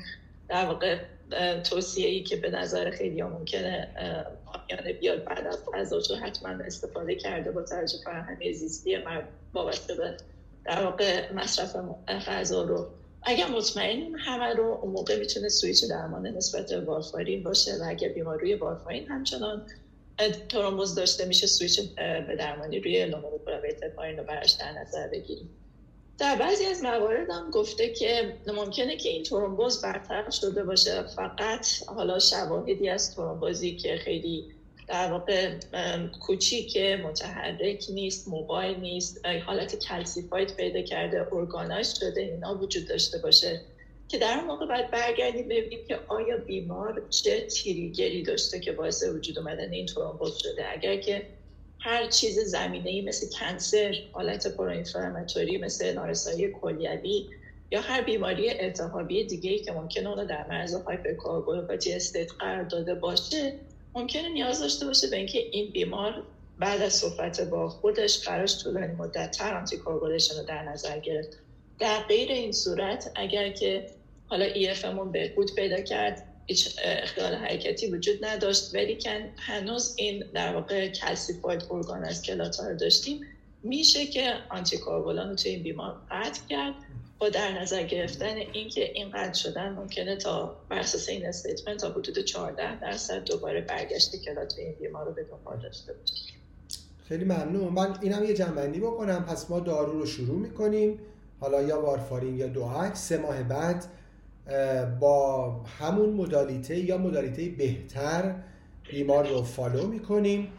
در 0.48 0.66
واقع 0.66 0.98
توصیه 1.64 2.08
ای 2.08 2.22
که 2.22 2.36
به 2.36 2.50
نظر 2.50 2.90
خیلی 2.90 3.22
ممکنه 3.22 3.88
عامیانه 4.46 4.92
بیاد 4.92 5.24
بعد 5.24 5.46
از 5.46 5.58
غذا 5.74 6.16
حتما 6.16 6.48
استفاده 6.48 7.14
کرده 7.14 7.50
با 7.50 7.62
توجه 7.62 7.98
فراهم 8.04 8.52
زیستی 8.52 8.98
وابسته 9.54 9.94
به 9.94 10.16
در 10.64 10.84
واقع 10.84 11.32
مصرف 11.32 11.76
غذا 12.08 12.62
رو. 12.62 12.86
اگر 13.22 13.48
مطمئنیم 13.48 14.16
همه 14.18 14.54
رو 14.54 14.78
اون 14.82 14.92
موقع 14.92 15.18
می‌تونه 15.18 15.48
سویچ 15.48 15.84
درمان 15.84 16.26
نسبت 16.26 16.70
به 16.70 16.80
وارفارین 16.80 17.42
باشه 17.42 17.72
و 17.80 17.84
اگر 17.88 18.08
بیمار 18.08 18.40
روی 18.40 18.54
وارفارین 18.54 19.08
همچنان 19.08 19.66
ترومبوز 20.48 20.94
داشته 20.94 21.24
میشه 21.24 21.46
سویچ 21.46 21.80
به 21.96 22.36
درمانی 22.38 22.80
روی 22.80 23.06
low 23.06 23.21
molecular 23.21 23.65
weight 23.65 23.94
heparin 23.96 24.18
رو 24.18 24.24
براش 24.24 24.52
در 24.52 24.72
نظر 24.72 25.08
بگیریم. 25.08 25.50
در 26.18 26.36
بعضی 26.36 26.66
از 26.66 26.82
موارد 26.82 27.30
هم 27.30 27.50
گفته 27.50 27.88
که 27.88 28.36
ممکنه 28.46 28.96
که 28.96 29.08
این 29.08 29.22
ترومبوز 29.22 29.82
برطرف 29.82 30.34
شده 30.34 30.64
باشه. 30.64 31.02
فقط 31.02 31.66
حالا 31.86 32.18
شواهدی 32.18 32.88
از 32.88 33.14
ترومبوزی 33.14 33.76
که 33.76 33.96
خیلی 33.96 34.57
در 34.88 35.12
واقع 35.12 35.50
کوچیک 36.20 36.76
متحرک 36.76 37.84
نیست 37.90 38.28
mobile 38.28 38.80
نیست. 38.80 39.26
حالت 39.46 39.76
calcified 39.76 40.56
پیدا 40.56 40.82
کرده 40.82 41.26
organized 41.32 41.98
شده 41.98 42.20
اینا 42.20 42.58
وجود 42.58 42.88
داشته 42.88 43.18
باشه. 43.18 43.60
که 44.08 44.18
در 44.18 44.34
اون 44.38 44.44
موقع 44.44 44.66
باید 44.66 44.90
برگردیم 44.90 45.48
ببینیم 45.48 45.78
که 45.88 45.98
آیا 46.08 46.36
بیمار 46.36 47.02
چه 47.10 47.40
trigger 47.40 48.12
ی 48.12 48.22
داشته 48.22 48.60
که 48.60 48.72
باعث 48.72 49.04
وجود 49.04 49.38
اومدن 49.38 49.72
این 49.72 49.86
ترومبوز 49.86 50.38
شده. 50.38 50.72
اگر 50.72 50.96
که 50.96 51.26
هر 51.80 52.06
چیز 52.06 52.38
زمینه 52.38 53.02
مثل 53.02 53.26
cancer 53.38 53.94
حالت 54.12 54.56
proinflammatory 54.56 55.58
مثل 55.58 55.92
نارسایی 55.94 56.52
کلیوی 56.52 57.26
یا 57.70 57.80
هر 57.80 58.02
بیماری 58.02 58.50
التهابی 58.50 59.24
دیگه 59.24 59.50
ای 59.50 59.58
که 59.58 59.72
ممکنه 59.72 60.08
اونو 60.08 60.24
در 60.24 60.48
معرض 60.48 60.74
hypercoagulopathy 60.74 61.92
state 61.92 62.32
قرار 62.32 62.62
داده 62.64 62.94
باشه 62.94 63.52
ممکنه 63.98 64.28
نیاز 64.28 64.60
داشته 64.60 64.86
باشه 64.86 65.06
به 65.06 65.16
اینکه 65.16 65.38
این 65.38 65.72
بیمار 65.72 66.22
بعد 66.58 66.82
از 66.82 66.92
صحبت 66.92 67.40
با 67.40 67.68
خودش 67.68 68.18
قرارش 68.18 68.62
طولانی 68.62 68.94
مدت 68.94 69.30
تر 69.30 69.56
anticoagulation 69.56 70.38
رو 70.38 70.44
در 70.44 70.62
نظر 70.62 70.98
گرفت. 70.98 71.38
در 71.78 72.02
غیر 72.02 72.32
این 72.32 72.52
صورت 72.52 73.12
اگر 73.14 73.52
که 73.52 73.86
حالا 74.26 74.46
EFMون 74.48 75.12
بهبود 75.12 75.54
پیدا 75.54 75.80
کرد 75.80 76.24
هیچ 76.46 76.78
اختلال 76.84 77.34
حرکتی 77.34 77.86
وجود 77.86 78.24
نداشت. 78.24 78.74
ولی 78.74 78.98
هنوز 79.36 79.94
این 79.96 80.24
در 80.34 80.54
واقع 80.54 80.88
calcified 80.88 81.64
organized 81.70 82.22
clot 82.22 82.60
رو 82.60 82.76
داشتیم. 82.76 83.20
میشه 83.62 84.06
که 84.06 84.34
آنتی‌کوآگولان 84.50 85.28
رو 85.28 85.34
توی 85.34 85.50
این 85.50 85.62
بیمار 85.62 85.96
قطع 86.10 86.40
کرد. 86.48 86.74
با 87.18 87.28
در 87.28 87.60
نظر 87.60 87.82
گرفتن 87.82 88.36
اینکه 88.52 88.92
این 88.94 89.10
قطع 89.10 89.32
شدن 89.32 89.72
ممکنه 89.72 90.16
تا 90.16 90.56
بر 90.68 90.78
اساس 90.78 91.08
این 91.08 91.26
statement 91.26 91.80
تا 91.80 91.90
حدود 91.90 92.18
14 92.18 92.80
درصد 92.80 93.24
دوباره 93.24 93.60
برگشت 93.60 94.16
clot 94.16 94.54
این 94.58 94.74
بیمار 94.80 95.06
رو 95.06 95.12
به 95.12 95.24
دنبال 95.24 95.58
داشته 95.62 95.92
باشه 95.92 96.14
خیلی 97.08 97.24
ممنون. 97.24 97.72
من 97.72 97.98
اینم 98.02 98.24
یه 98.24 98.34
جمع‌بندی 98.34 98.80
بکنم. 98.80 99.24
پس 99.24 99.50
ما 99.50 99.60
دارو 99.60 99.92
رو 99.92 100.06
شروع 100.06 100.38
می‌کنیم. 100.38 100.98
حالا 101.40 101.62
یا 101.62 101.82
وارفارین 101.82 102.36
یا 102.36 102.46
DOAC 102.46 102.96
سه 102.96 103.18
ماه 103.18 103.42
بعد 103.42 103.84
با 105.00 105.50
همون 105.78 106.10
modality 106.10 106.78
یا 106.78 106.98
modality 106.98 107.48
بهتر 107.48 108.34
بیمار 108.90 109.28
رو 109.28 109.42
follow 109.42 109.86
می‌کنیم. 109.86 110.52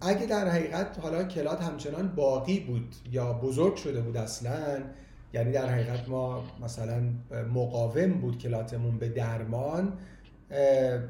اگه 0.00 0.26
در 0.30 0.48
حقیقت 0.48 0.98
حالا 1.02 1.24
clot 1.24 1.60
همچنان 1.60 2.08
باقی 2.08 2.60
بود 2.60 2.94
یا 3.12 3.32
بزرگ 3.32 3.76
شده 3.76 4.00
بود 4.00 4.16
اصلا 4.16 4.82
یعنی 5.34 5.52
در 5.52 5.68
حقیقت 5.68 6.08
ما 6.08 6.44
مثلا 6.64 7.02
مقاوم 7.54 8.12
بود 8.12 8.38
clot 8.38 8.72
مون 8.72 8.98
به 8.98 9.08
درمان. 9.08 9.92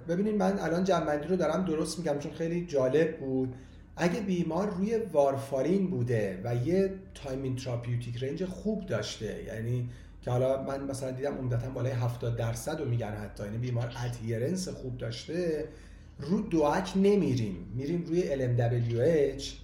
ببینید 0.08 0.34
من 0.34 0.58
الان 0.58 0.84
جمع‌بندی 0.84 1.28
رو 1.28 1.36
دارم 1.36 1.64
درست 1.64 1.98
میگم 1.98 2.18
چون 2.18 2.32
خیلی 2.32 2.66
جالب 2.66 3.18
بود. 3.18 3.54
اگه 3.96 4.20
بیمار 4.20 4.70
روی 4.70 4.96
وارفارین 4.96 5.90
بوده 5.90 6.40
و 6.44 6.54
یه 6.54 6.90
time 7.14 7.42
in 7.42 7.55
therapeutic 7.55 8.24
range 8.24 8.44
خوب 8.44 8.86
داشته 8.86 9.44
یعنی 9.46 9.88
که 10.22 10.30
حالا 10.30 10.62
من 10.62 10.84
مثلا 10.84 11.10
دیدم 11.10 11.34
عمدتا 11.34 11.70
بالای 11.70 11.92
70 11.92 12.36
درصد 12.36 12.80
رو 12.80 12.88
میگن 12.88 13.10
حتی 13.10 13.44
یعنی 13.44 13.56
بیمار 13.58 13.92
adherence 14.04 14.68
خوب 14.68 14.98
داشته 14.98 15.64
رو 16.18 16.40
DOAC 16.40 16.92
نمیریم. 16.96 17.56
میریم 17.74 18.04
روی 18.06 18.22
LMWH 18.22 19.61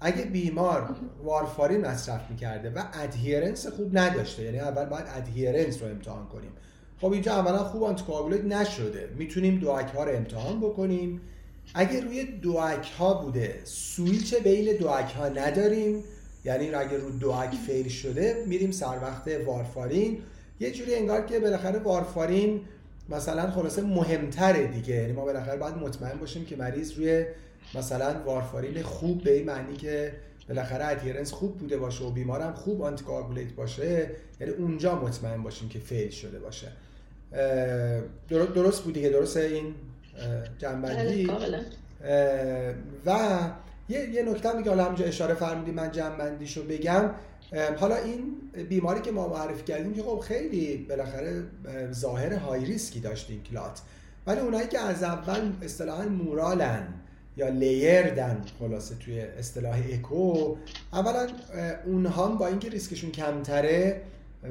اگه 0.00 0.24
بیمار 0.24 0.96
وارفارین 1.24 1.80
مصرف 1.80 2.30
می‌کرده 2.30 2.70
و 2.70 2.82
adherence 2.92 3.66
خوب 3.66 3.98
نداشته 3.98 4.42
یعنی 4.42 4.60
اول 4.60 4.84
باید 4.84 5.04
adherence 5.16 5.82
رو 5.82 5.88
امتحان 5.88 6.26
کنیم. 6.26 6.50
خب 7.00 7.12
اینجا 7.12 7.32
اولا 7.32 7.64
خوب 7.64 7.82
anticoagulate 7.82 8.44
نشده. 8.44 9.08
می‌تونیم 9.18 9.58
DOAC 9.58 9.86
ها 9.94 10.04
رو 10.04 10.16
امتحان 10.16 10.60
بکنیم. 10.60 11.20
اگه 11.74 12.00
روی 12.00 12.24
DOAC 12.24 12.90
ها 12.98 13.14
بوده 13.14 13.60
سویچ 13.64 14.34
بین 14.34 14.76
DOAC 14.76 15.14
ها 15.16 15.28
نداریم 15.28 16.04
یعنی 16.44 16.74
اگه 16.74 16.98
رو 16.98 17.10
دوک 17.10 17.50
فیل 17.66 17.88
شده 17.88 18.44
میریم 18.46 18.70
سر 18.70 18.98
وقت 19.02 19.28
وارفارین. 19.46 20.18
یه 20.60 20.70
جوری 20.70 20.94
انگار 20.94 21.26
که 21.26 21.40
بالاخره 21.40 21.78
وارفارین 21.78 22.60
مثلا 23.08 23.50
خلاصه 23.50 23.82
مهمتره 23.82 24.66
دیگه. 24.66 24.94
یعنی 24.94 25.12
ما 25.12 25.24
بالاخره 25.24 25.56
باید 25.56 25.74
مطمئن 25.74 26.18
باشیم 26.18 26.44
که 26.44 26.56
مریض 26.56 26.92
روی 26.92 27.26
مثلا 27.74 28.22
وارفارین 28.26 28.82
خوب 28.82 29.22
به 29.22 29.32
این 29.32 29.46
معنی 29.46 29.76
که 29.76 30.12
بالاخره 30.48 30.84
ادیرنس 30.86 31.32
خوب 31.32 31.58
بوده 31.58 31.76
باشه 31.76 32.04
و 32.04 32.10
بیمارم 32.10 32.54
خوب 32.54 32.82
آنتیکوآگولیت 32.82 33.52
باشه 33.52 34.10
یعنی 34.40 34.52
اونجا 34.52 34.94
مطمئن 34.94 35.42
باشیم 35.42 35.68
که 35.68 35.78
فیل 35.78 36.10
شده 36.10 36.38
باشه. 36.38 36.68
درست 38.28 38.82
بود 38.82 38.94
دیگه 38.94 39.08
درسته 39.08 39.40
این؟ 39.40 39.74
جنبندی؟ 40.58 41.26
بله، 41.26 41.64
و 43.06 43.38
یه, 43.88 44.10
یه 44.10 44.22
نکته 44.22 44.56
میگه 44.56 44.70
حالا 44.70 44.84
همونجا 44.84 45.04
اشاره 45.04 45.34
فرمودی 45.34 45.70
من 45.70 45.92
جمع‌بندیشو 45.92 46.62
بگم. 46.62 47.10
حالا 47.76 47.96
این 47.96 48.34
بیماری 48.68 49.00
که 49.00 49.10
ما 49.12 49.28
معرفی 49.28 49.62
کردیم 49.62 49.94
که 49.94 50.02
خب 50.02 50.18
خیلی 50.18 50.76
بالاخره 50.76 51.42
ظاهر 51.92 52.32
high 52.32 52.64
risk 52.64 52.93
ی 52.93 53.00
داشت 53.00 53.30
این 53.30 53.42
clot. 53.42 53.80
ولی 54.26 54.40
اونایی 54.40 54.68
که 54.68 54.78
از 54.78 55.02
اول 55.02 55.52
اصطلاحا 55.62 56.04
mural 56.04 56.74
ن 56.74 56.88
یا 57.36 57.48
layered 57.48 58.32
ن 58.32 58.44
خلاصه 58.58 58.94
توی 58.94 59.20
اصطلاح 59.20 59.80
اکو 59.92 60.56
اولا 60.92 61.26
اونها 61.86 62.28
با 62.28 62.46
اینکه 62.46 62.68
ریسکشون 62.70 63.10
کمتره 63.10 64.02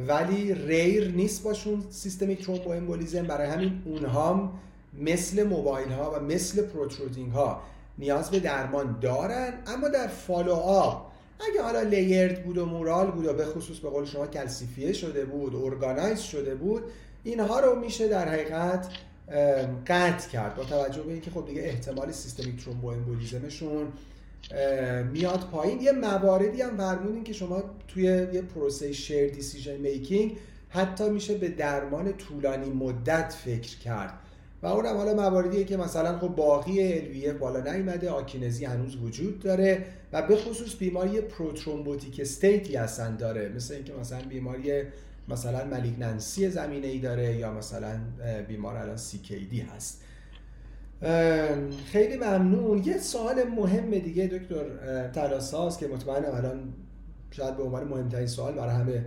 ولی 0.08 0.54
rare 0.54 1.12
نیست 1.12 1.43
براشون 1.43 1.84
systemic 1.89 2.45
thromboembolism 2.45 3.23
برای 3.24 3.48
همین 3.48 3.82
اونها 3.86 4.54
مثل 5.02 5.43
mobile 5.43 5.89
ها 5.89 6.12
و 6.12 6.19
مثل 6.19 6.62
protruding 6.62 7.32
ها 7.32 7.62
نیاز 7.98 8.32
به 8.32 8.39
درمان 8.39 8.98
دارن. 9.02 9.54
اما 9.67 9.88
در 9.88 10.08
follow 10.08 10.54
up 10.54 11.12
اگه 11.52 11.63
حالا 11.63 11.82
layered 11.82 12.43
بود 12.43 12.58
و 12.58 12.65
mural 12.65 13.12
بود 13.12 13.26
و 13.26 13.34
به 13.34 13.46
خصوص 13.46 13.80
به 13.80 13.89
قول 13.89 14.06
شما 14.06 14.28
کلسیفیه 14.28 14.93
شده 14.93 15.26
بود 15.26 15.56
organize 15.56 16.19
شده 16.19 16.56
بود 16.56 16.84
اینها 17.24 17.60
رو 17.60 17.80
میشه 17.80 18.08
در 18.08 18.30
حقیقت 18.30 18.88
قطع 19.88 20.29
کرد 20.29 20.55
با 20.55 20.63
توجه 20.63 21.01
به 21.01 21.12
اینکه 21.12 21.31
خب 21.31 21.45
دیگه 21.45 21.62
احتمال 21.62 22.12
systemic 22.12 22.63
thromboembolism 22.63 22.88
شون 22.88 23.88
میاد 25.12 25.39
پایین. 25.51 25.81
یه 25.81 25.91
مواردی 25.91 26.62
هم 26.62 26.77
فرمودین 26.77 27.23
که 27.23 27.33
شما 27.33 27.63
توی 27.88 28.03
یه 28.03 28.41
پروسه 28.41 28.93
shared 28.93 29.30
decision 29.30 29.78
making 29.78 30.38
حتی 30.69 31.09
میشه 31.09 31.38
به 31.38 31.49
درمان 31.49 32.13
طولانی 32.13 32.69
مدت 32.69 33.33
فکر 33.33 33.77
کرد. 33.77 34.13
و 34.62 34.67
اونم 34.67 34.97
حالا 34.97 35.13
مواردیه 35.13 35.63
که 35.63 35.77
مثلا 35.77 36.19
خب 36.19 36.27
باقی 36.27 36.93
LV 36.93 37.13
یه 37.13 37.34
بالا 37.33 37.73
نیومده 37.73 38.09
آکینزی 38.09 38.65
هنوز 38.65 38.95
وجود 38.95 39.39
داره 39.39 39.86
و 40.13 40.21
به 40.21 40.36
خصوص 40.36 40.77
بیماری 40.77 41.21
prothrombotic 41.21 42.19
state 42.19 42.66
ی 42.66 42.76
هستن 42.75 43.15
داره. 43.15 43.49
مثل 43.49 43.73
اینکه 43.73 43.93
مثلا 43.93 44.21
بیماری 44.29 44.83
مثلا 45.27 45.65
malignancy 45.65 46.49
زمینه 46.49 46.88
ای 46.88 46.99
داره 46.99 47.36
یا 47.36 47.53
مثلا 47.53 47.99
بیمار 48.47 48.77
LVAD 48.78 49.60
هست. 49.75 50.03
خیلی 51.86 52.17
ممنون. 52.17 52.83
یه 52.83 52.97
سوال 52.97 53.43
مهم 53.43 53.99
دیگه 53.99 54.27
دکتر 54.27 55.07
طلاساز 55.08 55.78
که 55.77 55.88
مطمئنم 55.88 56.36
الان 56.36 56.73
شاید 57.31 57.57
به 57.57 57.63
عنوان 57.63 57.88
مهمترین 57.88 58.27
سوال 58.27 58.53
برای 58.53 58.75
همه 58.75 59.05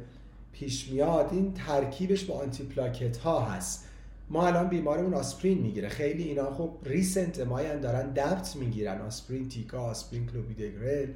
پیش 0.53 0.89
میاد. 0.89 1.29
این 1.33 1.55
ترکیبش 1.55 2.25
با 2.25 2.35
آنتی 2.35 2.65
پلاکت 2.65 3.17
ها 3.17 3.41
هست. 3.41 3.85
ما 4.31 4.47
الان 4.47 4.69
بیمارمون 4.69 5.15
آسپرین 5.15 5.59
می‌گیره. 5.59 5.89
خیلی 5.89 6.23
اینا 6.23 6.55
خب 6.55 6.71
recent 6.83 7.41
MI 7.41 7.67
ن 7.67 7.81
دارن 7.81 8.11
DAPT 8.11 8.57
می‌گیرن. 8.57 9.01
آسپرین 9.01 9.49
tica 9.49 9.79
آسپرین 9.79 10.27
کلوپیدوگرل 10.27 11.09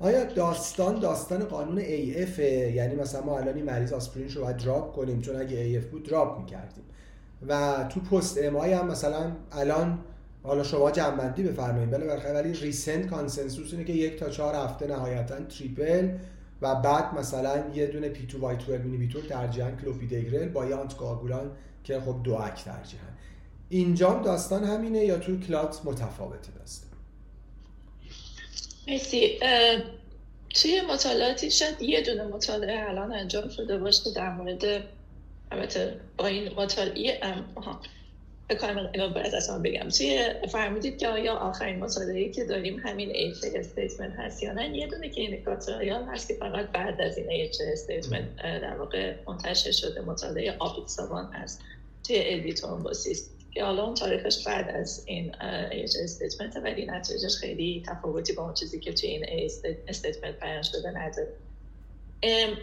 آیا 0.00 0.24
داستان 0.24 1.00
داستان 1.00 1.44
قانون 1.44 1.80
AF 1.80 2.38
یعنی 2.38 2.94
مثلا 2.94 3.22
ما 3.22 3.38
الان 3.38 3.54
این 3.54 3.64
مریض 3.64 3.92
آسپرینش 3.92 4.36
رو 4.36 4.42
باید 4.42 4.56
drop 4.56 4.96
کنیم؟ 4.96 5.20
چون 5.20 5.36
اگه 5.36 5.80
AF 5.80 5.84
بود 5.84 6.02
drop 6.02 6.38
می‌کردیم. 6.38 6.84
و 7.48 7.84
تو 7.88 8.00
post 8.00 8.38
MI 8.42 8.72
هم 8.72 8.86
مثلا 8.86 9.32
الان 9.52 9.98
حالا 10.42 10.62
شما 10.62 10.90
جمع‌بندی 10.90 11.42
بفرمایید 11.42 11.90
بله 11.90 12.32
ولی 12.32 12.52
recent 12.52 13.06
consensus 13.06 13.72
اینه 13.72 13.84
که 13.84 13.92
یک 13.92 14.18
تا 14.18 14.28
چهار 14.28 14.54
هفته 14.54 14.86
نهایتا 14.86 15.40
triple 15.40 16.08
و 16.62 16.74
بعد 16.74 17.18
مثلا 17.18 17.74
یه 17.74 17.86
دونه 17.86 18.08
P2Y 18.08 18.56
12 18.56 18.84
inhibitor 18.84 19.22
ترجیحاً 19.22 19.70
کلوپیدوگرل 19.70 20.48
با 20.48 20.66
یه 20.66 20.74
آنتیکواگولان 20.74 21.50
که 21.84 22.00
خب 22.00 22.22
DOAC 22.24 22.64
ترجیحاً. 22.64 23.06
اینجام 23.68 24.22
داستان 24.22 24.64
همینه 24.64 25.04
یا 25.04 25.18
تو 25.18 25.40
clot 25.40 25.80
متفاوته 25.84 26.52
داستان؟ 26.58 26.87
مرسی. 28.88 29.38
توی 30.54 30.80
مطالعاتی 30.80 31.50
شاید 31.50 31.82
یه 31.82 32.02
دونه 32.02 32.24
مطالعه 32.24 32.88
الان 32.88 33.12
انجام 33.12 33.48
شده 33.48 33.78
باشه 33.78 34.10
در 34.16 34.30
مورد 34.30 34.84
البته 35.50 36.00
با 36.16 36.26
این 36.26 36.52
مطالعه 36.56 37.20
بکنم 38.50 38.90
اینو 38.94 39.08
باید 39.08 39.34
اصلا 39.34 39.58
بگم. 39.58 39.88
توی 39.88 40.30
فرمودید 40.52 40.98
که 40.98 41.08
آیا 41.08 41.34
آخرین 41.34 41.78
مطالعه 41.78 42.28
که 42.28 42.44
داریم 42.44 42.78
همین 42.78 43.10
AHA 43.10 43.36
statement 43.54 44.12
هست 44.18 44.42
یا 44.42 44.52
نه 44.52 44.76
یه 44.76 44.86
دونه 44.86 45.08
که 45.08 45.20
ایندیکاتوریال 45.20 46.04
هست 46.04 46.28
که 46.28 46.34
فقط 46.34 46.66
بعد 46.66 47.00
از 47.00 47.18
این 47.18 47.30
AHA 47.30 47.56
statement 47.72 48.36
در 48.36 48.76
واقع 48.76 49.14
منتشر 49.26 49.72
شده 49.72 50.00
مطالعه 50.00 50.56
آپیکسابان 50.58 51.32
هست 51.32 51.60
توی 52.06 52.18
LV 52.18 52.52
thrombosis 52.52 53.30
که 53.50 53.64
حالا 53.64 53.84
اون 53.84 53.94
تاریخش 53.94 54.46
بعد 54.46 54.68
از 54.68 55.04
این 55.06 55.34
AHA 55.72 55.96
statement 56.02 56.56
ولی 56.56 56.86
نتیجهش 56.86 57.36
خیلی 57.36 57.82
تفاوتی 57.86 58.32
با 58.32 58.44
اون 58.44 58.54
چیزی 58.54 58.80
که 58.80 58.92
توی 58.92 59.08
این 59.08 59.50
statement 59.88 60.40
بیان 60.40 60.62
شده 60.62 60.90
نداره. 60.90 61.28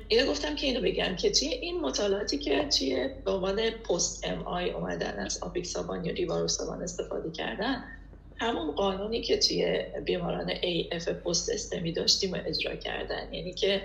اینو 0.07 0.31
گفتم 0.31 0.55
که 0.55 0.67
اینو 0.67 0.81
بگم 0.81 1.15
که 1.15 1.31
توی 1.31 1.47
این 1.47 1.81
مطالعاتی 1.81 2.37
که 2.37 2.65
توی 2.77 3.09
به 3.25 3.31
عنوان 3.31 3.69
post 3.69 4.27
MI 4.27 4.69
اومدن 4.69 5.19
از 5.19 5.43
آپیکسابان 5.43 6.05
یا 6.05 6.13
ریواروکسابان 6.13 6.83
استفاده 6.83 7.31
کردن 7.31 7.83
همون 8.37 8.71
قانونی 8.71 9.21
که 9.21 9.37
توی 9.37 9.77
بیماران 10.05 10.51
AF 10.91 11.07
post 11.07 11.49
STEMI 11.49 11.91
داشتیم 11.91 12.33
رو 12.33 12.37
اجرا 12.45 12.75
کردن. 12.75 13.33
یعنی 13.33 13.53
که 13.53 13.81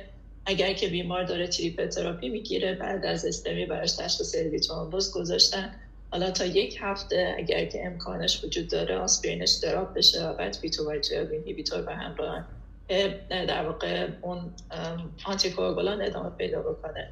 اگر 0.46 0.72
که 0.72 0.88
بیمار 0.88 1.24
داره 1.24 1.46
triple 1.48 1.86
therapy 1.86 2.28
می‌گیره 2.28 2.74
بعد 2.74 3.04
از 3.04 3.24
STEMI 3.24 3.66
براش 3.66 3.92
تشخیص 3.92 4.34
LV 4.34 4.52
ترومبوز 4.52 5.12
گذاشتن. 5.12 5.74
حالا 6.12 6.30
تا 6.30 6.44
یک 6.44 6.78
هفته 6.80 7.34
اگر 7.38 7.64
که 7.64 7.86
امکانش 7.86 8.44
وجود 8.44 8.68
داره 8.68 8.96
آسپرینش 8.96 9.50
drop 9.62 9.94
بشه 9.94 10.28
و 10.28 10.32
بعد 10.32 10.60
P2Y 10.60 10.84
inhibitor 10.84 11.82
به 11.82 11.94
همراه 11.94 12.44
در 13.28 13.66
واقع 13.66 14.08
اون 14.22 14.52
آنتیکواگولان 15.24 16.02
ادامه 16.02 16.30
پیدا 16.30 16.62
بکنه. 16.62 17.10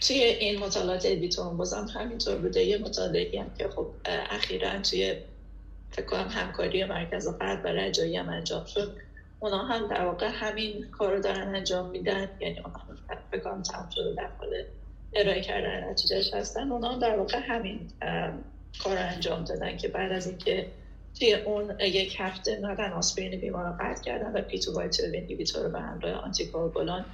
توی 0.00 0.16
این 0.16 0.58
مطالعات 0.58 1.06
ادیتور 1.06 1.54
بازم 1.54 1.86
همینطور 1.94 2.36
بوده. 2.36 2.64
یه 2.64 2.78
مطالعه 2.78 3.40
هم 3.40 3.50
که 3.58 3.68
خب 3.68 3.86
اخیرا 4.06 4.82
توی 4.82 5.16
فکر 5.90 6.06
کنم 6.06 6.28
همکاری 6.28 6.84
مرکز 6.84 7.28
قلب 7.28 7.68
رجایی 7.68 8.16
هم 8.16 8.28
انجام 8.28 8.64
شد. 8.64 8.96
اونا 9.40 9.64
هم 9.64 9.88
در 9.88 10.04
واقع 10.04 10.28
همین 10.28 10.90
کار 10.90 11.14
رو 11.14 11.20
دارن 11.20 11.54
انجام 11.54 11.90
میدن. 11.90 12.28
یعنی 12.40 12.58
اونا 12.58 12.78
هم 12.78 12.98
فکر 13.30 13.40
کنم 13.40 13.62
تمام 13.62 13.90
شده 13.90 14.12
در 14.12 14.28
حال 14.38 14.64
ارائه 15.14 15.40
کردن 15.40 15.90
نتیجهش 15.90 16.34
هستن. 16.34 16.72
اونا 16.72 16.98
در 16.98 17.16
واقع 17.16 17.38
همین 17.38 17.80
کار 18.84 18.98
انجام 18.98 19.44
دادن 19.44 19.76
که 19.76 19.88
بعد 19.88 20.12
از 20.12 20.26
اینکه 20.26 20.66
توی 21.18 21.34
اون 21.34 21.80
یک 21.80 22.16
هفته 22.18 22.58
ندن 22.62 22.92
آسپرین 22.92 23.40
بیمار 23.40 23.64
رو 23.64 23.76
قطع 23.80 24.02
کردن 24.02 24.32
و 24.32 24.42
P2Y 24.42 25.00
رو 25.54 25.70
به 25.70 25.80
همراه 25.80 26.12
آنتیکواگولان 26.12 27.04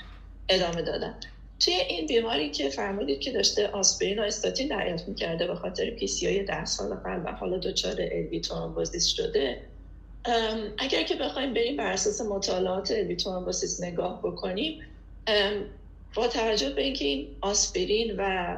ادامه 0.48 0.83
دادن. 0.83 1.14
توی 1.61 1.74
این 1.74 2.07
بیماری 2.07 2.50
که 2.50 2.68
فرمودید 2.68 3.20
که 3.20 3.33
داشته 3.33 3.66
آسپرین 3.66 4.18
و 4.18 4.22
استاتین 4.22 4.68
دریافت 4.68 5.09
می‌کرده 5.09 5.46
به 5.46 5.54
خاطر 5.54 5.90
PCI 5.90 6.44
ده 6.44 6.64
سال 6.64 6.94
قبل 6.94 7.30
و 7.30 7.33
حالا 7.33 7.59
دچار 7.59 7.96
LV 7.99 8.40
thrombosis 8.40 9.07
شده 9.07 9.61
اگر 10.78 11.02
که 11.02 11.14
بخوایم 11.14 11.54
بریم 11.54 11.76
بر 11.76 11.92
اساس 11.92 12.20
مطالعات 12.20 12.90
LV 12.90 13.16
نگاه 13.80 14.22
بکنیم 14.22 14.83
با 16.14 16.29
توجه 16.29 16.70
به 16.70 16.83
اینکه 16.83 17.05
این 17.05 17.27
آسپرین 17.40 18.14
و 18.18 18.57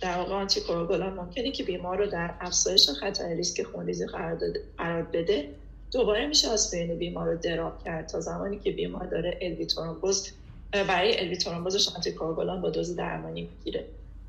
در 0.00 0.16
واقع 0.16 0.34
آنتیکورگولان 0.34 1.12
ممکنه 1.12 1.50
که 1.50 1.64
بیمار 1.64 1.98
رو 1.98 2.06
در 2.06 2.34
افزایش 2.40 2.90
خطر 2.90 3.28
ریسک 3.28 3.62
خونریزی 3.62 4.06
قرار 4.06 5.02
بده 5.02 5.48
دوباره 5.92 6.26
میشه 6.26 6.48
آسپرین 6.48 6.98
بیمار 6.98 7.28
رو 7.28 7.38
دراب 7.38 7.84
کرد 7.84 8.08
تا 8.08 8.20
زمانی 8.20 8.58
که 8.58 8.70
بیمار 8.70 9.06
داره 9.06 9.38
الوی 9.42 9.66
ترومبوز 9.66 10.32
برای 10.72 11.20
الوی 11.20 11.36
ترومبوزش 11.36 11.88
آنتیکورگولان 11.88 12.60
با 12.60 12.70
دوز 12.70 12.96
درمانی 12.96 13.48
می‌گیره. 13.56 13.84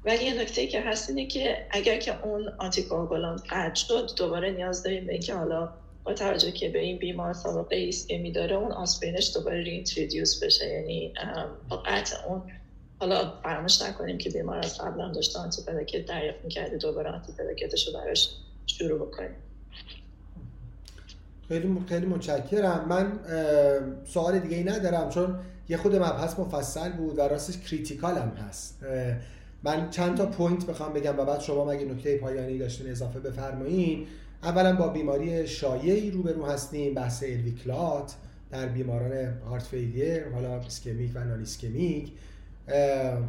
ولی 0.06 0.26
یه 0.26 0.42
نکته 0.42 0.68
که 0.68 0.82
هست 0.82 1.10
اینه 1.10 1.26
که 1.26 1.66
اگر 1.70 1.98
که 1.98 2.26
اون 2.26 2.48
آنتیکورگولان 2.58 3.42
قطع 3.50 3.76
شد 3.76 4.10
دوباره 4.18 4.52
نیاز 4.52 4.84
داریم 4.84 5.06
به 5.06 5.12
اینکه 5.12 5.34
حالا 5.34 5.70
با 6.04 6.14
توجه 6.14 6.52
که 6.52 6.70
به 6.70 6.80
این 6.80 6.98
بیمار 6.98 7.34
سابقه 7.34 7.76
ایسکمی 7.76 8.32
داره 8.32 8.56
اون 8.56 8.72
آسپرینش 8.72 9.32
دوباره 9.36 9.64
reintroduce 9.64 10.44
بشه. 10.44 10.68
یعنی 10.68 11.14
با 11.70 11.78
قطع 11.78 12.28
اون 12.28 12.42
حالا 13.00 13.34
فراموش 13.44 13.82
نکنیم 13.82 14.18
که 14.18 14.30
بیمار 14.30 14.58
از 14.58 14.78
قبل 14.78 15.02
هم 15.02 15.12
داشته 15.12 15.40
آنتیپلاکت 15.40 16.06
دریافت 16.06 16.44
می‌کرده 16.44 16.78
دوباره 16.78 17.10
آنتیپلاکتش 17.10 17.88
رو 17.88 17.94
براش 17.94 18.30
شروع 18.66 19.08
بکنیم. 19.08 19.36
خیلی 21.48 21.78
خیلی 21.90 22.06
متشکرم. 22.06 22.86
من 22.90 23.20
سوال 24.06 24.40
دیگه 24.40 24.58
ای 24.58 24.64
ندارم 24.64 25.10
چون 25.10 25.40
یه 25.70 25.78
خود 25.78 25.96
مبحث 25.96 26.40
مفصل 26.40 26.90
بود 26.92 27.18
و 27.18 27.22
راستش 27.22 27.58
critical 27.58 28.18
هم 28.18 28.30
هست. 28.30 28.80
من 29.64 29.90
چند 29.90 30.18
تا 30.18 30.26
point 30.26 30.66
بخوام 30.66 30.94
بگم 30.94 31.20
و 31.20 31.26
بعد 31.26 31.42
شما 31.42 31.66
اگه 31.66 31.86
نکته 31.86 32.18
پایانی 32.18 32.58
داشتین 32.58 32.92
اضافه 32.92 33.20
بفرمایین. 33.20 34.08
اولا 34.44 34.76
با 34.76 34.88
بیماری 34.88 35.48
شایعی 35.48 36.12
روبرو 36.12 36.46
هستیم 36.46 36.94
بحث 36.94 37.24
LV 37.24 37.55
clot 37.55 38.16
در 38.52 38.66
بیماران 38.66 39.38
heart 39.50 39.64
failure 39.64 40.30
حالا 40.30 40.56
ischemic 40.56 41.12
و 41.16 41.24
non-ischemic 41.24 42.12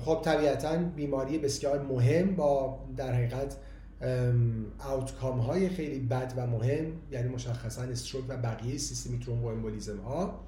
خب 0.04 0.20
طبیعتا 0.24 0.76
بیماری 0.76 1.38
بسیار 1.38 1.82
مهم 1.82 2.36
با 2.36 2.78
در 2.96 3.12
حقیقت 3.12 3.56
outcome 4.78 5.38
های 5.38 5.68
خیلی 5.68 6.00
بد 6.00 6.32
و 6.36 6.46
مهم 6.46 6.92
یعنی 7.12 7.28
مشخصا 7.28 7.82
stroke 7.82 8.24
و 8.28 8.36
بقیه 8.36 8.78
systemic 8.78 9.18
thromboembolism 9.18 9.98
ها 9.98 10.40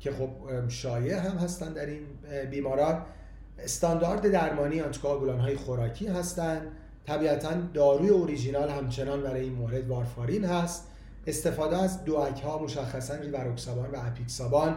که 0.00 0.12
خب 0.12 0.28
شایع 0.68 1.18
هم 1.18 1.36
هستن 1.36 1.72
در 1.72 1.86
این 1.86 2.00
بیماران. 2.50 3.02
استاندارد 3.58 4.32
درمانی 4.32 4.80
آنتیکواگولان 4.80 5.40
های 5.40 5.56
خوراکی 5.56 6.06
هستند 6.06 6.62
طبیعتا 7.08 7.54
داروی 7.74 8.08
اوریجینال 8.08 8.68
همچنان 8.68 9.22
برای 9.22 9.40
این 9.40 9.52
مورد 9.52 9.88
وارفارین 9.88 10.44
هست. 10.44 10.84
استفاده 11.26 11.76
از 11.76 12.04
DOAC 12.04 12.40
ها 12.40 12.58
مشخصا 12.62 13.14
ریواروکسابان 13.14 13.90
و 13.90 13.96
اپیکسابان 13.96 14.76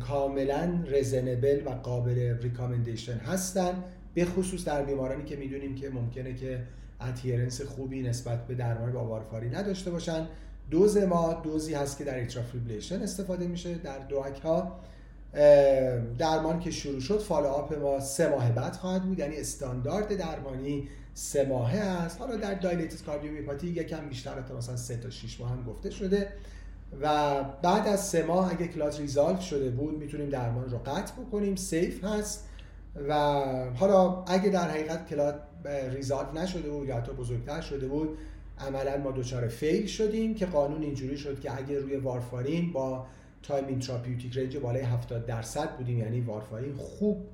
کاملا 0.00 0.84
reasonable 0.86 1.62
و 1.66 1.70
قابل 1.70 2.38
recommendation 2.42 3.16
هستن 3.16 3.84
به 4.14 4.24
خصوص 4.24 4.64
در 4.64 4.82
بیمارانی 4.82 5.24
که 5.24 5.36
می‌دونیم 5.36 5.74
که 5.74 5.90
ممکنه 5.90 6.34
که 6.34 6.62
adherence 7.00 7.60
خوبی 7.60 8.02
نسبت 8.02 8.46
به 8.46 8.54
درمان 8.54 8.92
با 8.92 9.04
وارفارین 9.04 9.54
نداشته 9.54 9.90
باشن. 9.90 10.26
دوز 10.70 10.96
ما 10.96 11.32
دوزی 11.32 11.74
هست 11.74 11.98
که 11.98 12.04
در 12.04 12.14
atrial 12.14 12.43
fibrillation 12.43 13.02
استفاده 13.02 13.46
میشه 13.46 13.74
در 13.74 13.98
DOAC 13.98 14.40
ها 14.40 14.80
درمان 16.18 16.60
که 16.60 16.70
شروع 16.70 17.00
شد 17.00 17.18
follow-up 17.18 17.78
ما 17.78 18.00
سه 18.00 18.28
ماه 18.28 18.52
بعد 18.52 18.72
خواهد 18.72 19.02
بود 19.02 19.18
یعنی 19.18 19.36
استاندارد 19.36 20.16
درمانی 20.16 20.88
سه 21.18 21.44
ماهه 21.44 21.78
است. 21.78 22.20
حالا 22.20 22.36
در 22.36 22.54
dilated 22.54 23.02
cardiomyopathy 23.02 23.66
یکم 23.66 24.08
بیشتر 24.08 24.42
تا 24.42 24.56
مثلا 24.56 24.76
سه 24.76 24.96
تا 24.96 25.10
6 25.10 25.40
ماه 25.40 25.50
هم 25.50 25.64
گفته 25.64 25.90
شده 25.90 26.32
و 27.00 27.34
بعد 27.62 27.88
از 27.88 28.06
سه 28.06 28.22
ماه 28.22 28.52
اگه 28.52 28.68
clot 28.68 29.00
resolve 29.00 29.40
شده 29.40 29.70
بود 29.70 29.98
می‌تونیم 29.98 30.28
درمان 30.28 30.70
رو 30.70 30.78
قطع 30.78 31.12
بکنیم 31.12 31.56
safe 31.56 32.04
هست 32.04 32.48
و 33.08 33.14
حالا 33.74 34.24
اگه 34.24 34.50
در 34.50 34.70
حقیقت 34.70 35.08
clot 35.08 35.34
resolve 35.94 36.32
نشده 36.32 36.70
بود 36.70 36.88
یا 36.88 36.96
حتی 36.96 37.12
بزرگتر 37.12 37.60
شده 37.60 37.88
بود 37.88 38.18
عملا 38.58 38.96
ما 38.96 39.10
دچار 39.10 39.48
fail 39.48 39.86
شدیم 39.86 40.34
که 40.34 40.46
قانون 40.46 40.82
اینجوری 40.82 41.16
شد 41.16 41.40
که 41.40 41.58
اگه 41.58 41.78
روی 41.78 41.96
وارفارین 41.96 42.72
با 42.72 43.06
time 43.42 43.66
in 43.66 43.77
therapeutic 43.77 44.38
range 44.38 44.56
بالای 44.56 44.82
70 44.82 45.26
درصد 45.26 45.76
بودیم 45.76 45.98
یعنی 45.98 46.20
وارفارین 46.20 46.74
خوب 46.74 47.26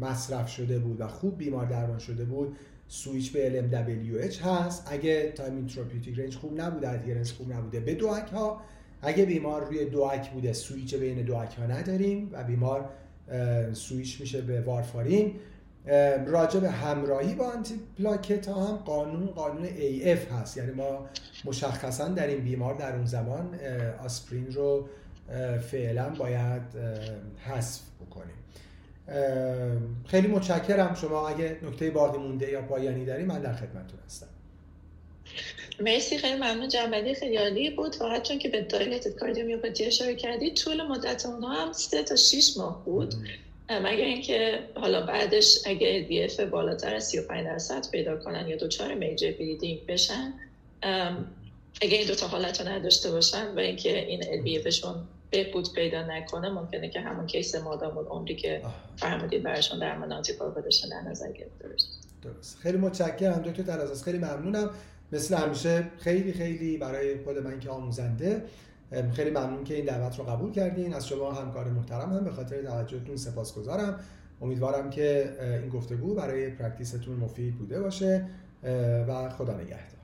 مصرف 0.00 0.48
شده 0.48 0.78
بود 0.78 1.00
و 1.00 1.08
خوب 1.08 1.38
بیمار 1.38 1.66
درمان 1.66 1.98
شده 1.98 2.24
بود 2.24 2.56
سویچ 2.88 3.32
به 3.32 3.68
LMWH 3.70 4.36
هست. 4.36 4.88
اگه 4.90 5.32
time 5.32 5.56
in 5.56 5.65
therapeutic 5.65 6.18
range 6.18 6.36
خوب 6.36 6.60
نبوده 6.60 6.90
adherence 6.90 7.32
خوب 7.32 7.52
نبوده 7.52 7.80
به 7.80 7.94
DOAC 7.94 8.28
ها 8.28 8.60
اگه 9.02 9.24
بیمار 9.24 9.64
روی 9.64 9.84
DOAC 9.84 10.30
بوده 10.30 10.52
سویچ 10.52 10.94
بین 10.94 11.22
DOAC 11.22 11.54
ها 11.58 11.66
نداریم 11.66 12.28
و 12.32 12.44
بیمار 12.44 12.88
سویچ 13.72 14.20
میشه 14.20 14.40
به 14.40 14.60
وارفارین. 14.60 15.34
راجع 16.26 16.60
به 16.60 16.70
همراهی 16.70 17.34
با 17.34 17.44
آنتی 17.44 17.74
پلاکت 17.98 18.48
ها 18.48 18.66
هم 18.66 18.76
قانون 18.76 19.26
قانون 19.26 19.66
AF 19.66 20.32
هست. 20.32 20.56
یعنی 20.56 20.72
ما 20.72 21.06
مشخصا 21.44 22.08
در 22.08 22.26
این 22.26 22.44
بیمار 22.44 22.74
در 22.74 22.96
اون 22.96 23.06
زمان 23.06 23.54
آسپرین 24.04 24.52
رو 24.52 24.88
فعلا 25.70 26.10
باید 26.10 26.62
حذف 27.36 27.80
بکنیم. 28.06 28.34
خیلی 30.06 30.26
متشکرم 30.26 30.94
شما. 31.00 31.28
اگه 31.28 31.56
نکته 31.62 31.90
باقی 31.90 32.18
مونده 32.18 32.50
یا 32.50 32.62
پایانی 32.62 33.04
داری 33.04 33.24
من 33.24 33.42
در 33.42 33.52
خدمتتون 33.52 33.98
هستم. 34.06 34.26
مرسی 35.80 36.18
خیلی 36.18 36.36
ممنون 36.36 36.68
جنبندی 36.68 37.14
خیلی 37.14 37.36
عالی 37.36 37.70
بود. 37.70 37.94
فقط 37.94 38.22
چون 38.22 38.38
که 38.38 38.48
به 38.48 38.62
دایلتد 38.62 39.14
کاردیومیوپاتی 39.14 39.84
اشاره 39.84 40.14
کردید 40.14 40.54
طول 40.54 40.82
مدت 40.82 41.26
اونها 41.26 41.66
هم 41.66 41.72
3 41.72 42.02
تا 42.02 42.16
6 42.16 42.56
ماه 42.56 42.84
بود. 42.84 43.14
مگر 43.70 44.04
اینکه 44.04 44.58
حالا 44.74 45.06
بعدش 45.06 45.58
اگه 45.66 46.24
اف 46.24 46.40
بالاتر 46.40 46.94
از 46.94 47.04
35 47.04 47.44
درصد 47.44 47.90
پیدا 47.90 48.16
کنن 48.16 48.48
یا 48.48 48.56
دوچار 48.56 48.94
میجر 48.94 49.32
بلیدینگ 49.32 49.86
بشن 49.86 50.32
اگه 51.82 51.98
این 51.98 52.06
دو 52.06 52.14
تا 52.14 52.26
حالت 52.26 52.60
رو 52.60 52.68
نداشته 52.68 53.10
باشن 53.10 53.54
و 53.56 53.58
اینکه 53.58 54.06
این 54.06 54.22
LVEF 54.22 54.58
شون 54.58 54.94
بهبود 55.30 55.72
پیدا 55.74 56.06
نکنه 56.06 56.50
ممکنه 56.50 56.88
که 56.88 57.00
همون 57.00 57.26
case 57.26 57.54
مادام 57.54 57.98
عمری 57.98 58.36
که 58.36 58.62
فرمودید 58.96 59.42
براشون 59.42 59.78
در 59.78 60.14
anticoagulation 60.14 60.88
در 60.88 61.10
نظر 61.10 61.32
گرفته 61.32 61.68
درست. 62.22 62.58
خیلی 62.60 62.78
متشکرم 62.78 63.42
دکتر 63.42 63.62
ترازاس 63.62 64.04
خیلی 64.04 64.18
ممنونم. 64.18 64.70
مثل 65.12 65.34
همیشه 65.34 65.84
خیلی 65.98 66.32
خیلی 66.32 66.76
برای 66.76 67.24
خود 67.24 67.38
من 67.38 67.60
که 67.60 67.70
آموزنده 67.70 68.42
خیلی 69.14 69.30
ممنون 69.30 69.64
که 69.64 69.74
این 69.74 69.84
دعوت 69.84 70.18
رو 70.18 70.24
قبول 70.24 70.52
کردین. 70.52 70.94
از 70.94 71.08
شما 71.08 71.32
همکار 71.32 71.64
محترم 71.64 72.12
هم 72.12 72.24
به 72.24 72.30
خاطر 72.30 72.62
توجهتون 72.62 73.16
سپاسگزارم. 73.16 74.00
امیدوارم 74.42 74.90
که 74.90 75.36
این 75.62 75.68
گفتگو 75.68 76.14
برای 76.14 76.50
practice 76.50 76.98
تون 76.98 77.16
مفید 77.16 77.58
بوده 77.58 77.80
باشه 77.80 78.28
و 79.08 79.30
خدا 79.30 79.54
نگهدار. 79.54 79.95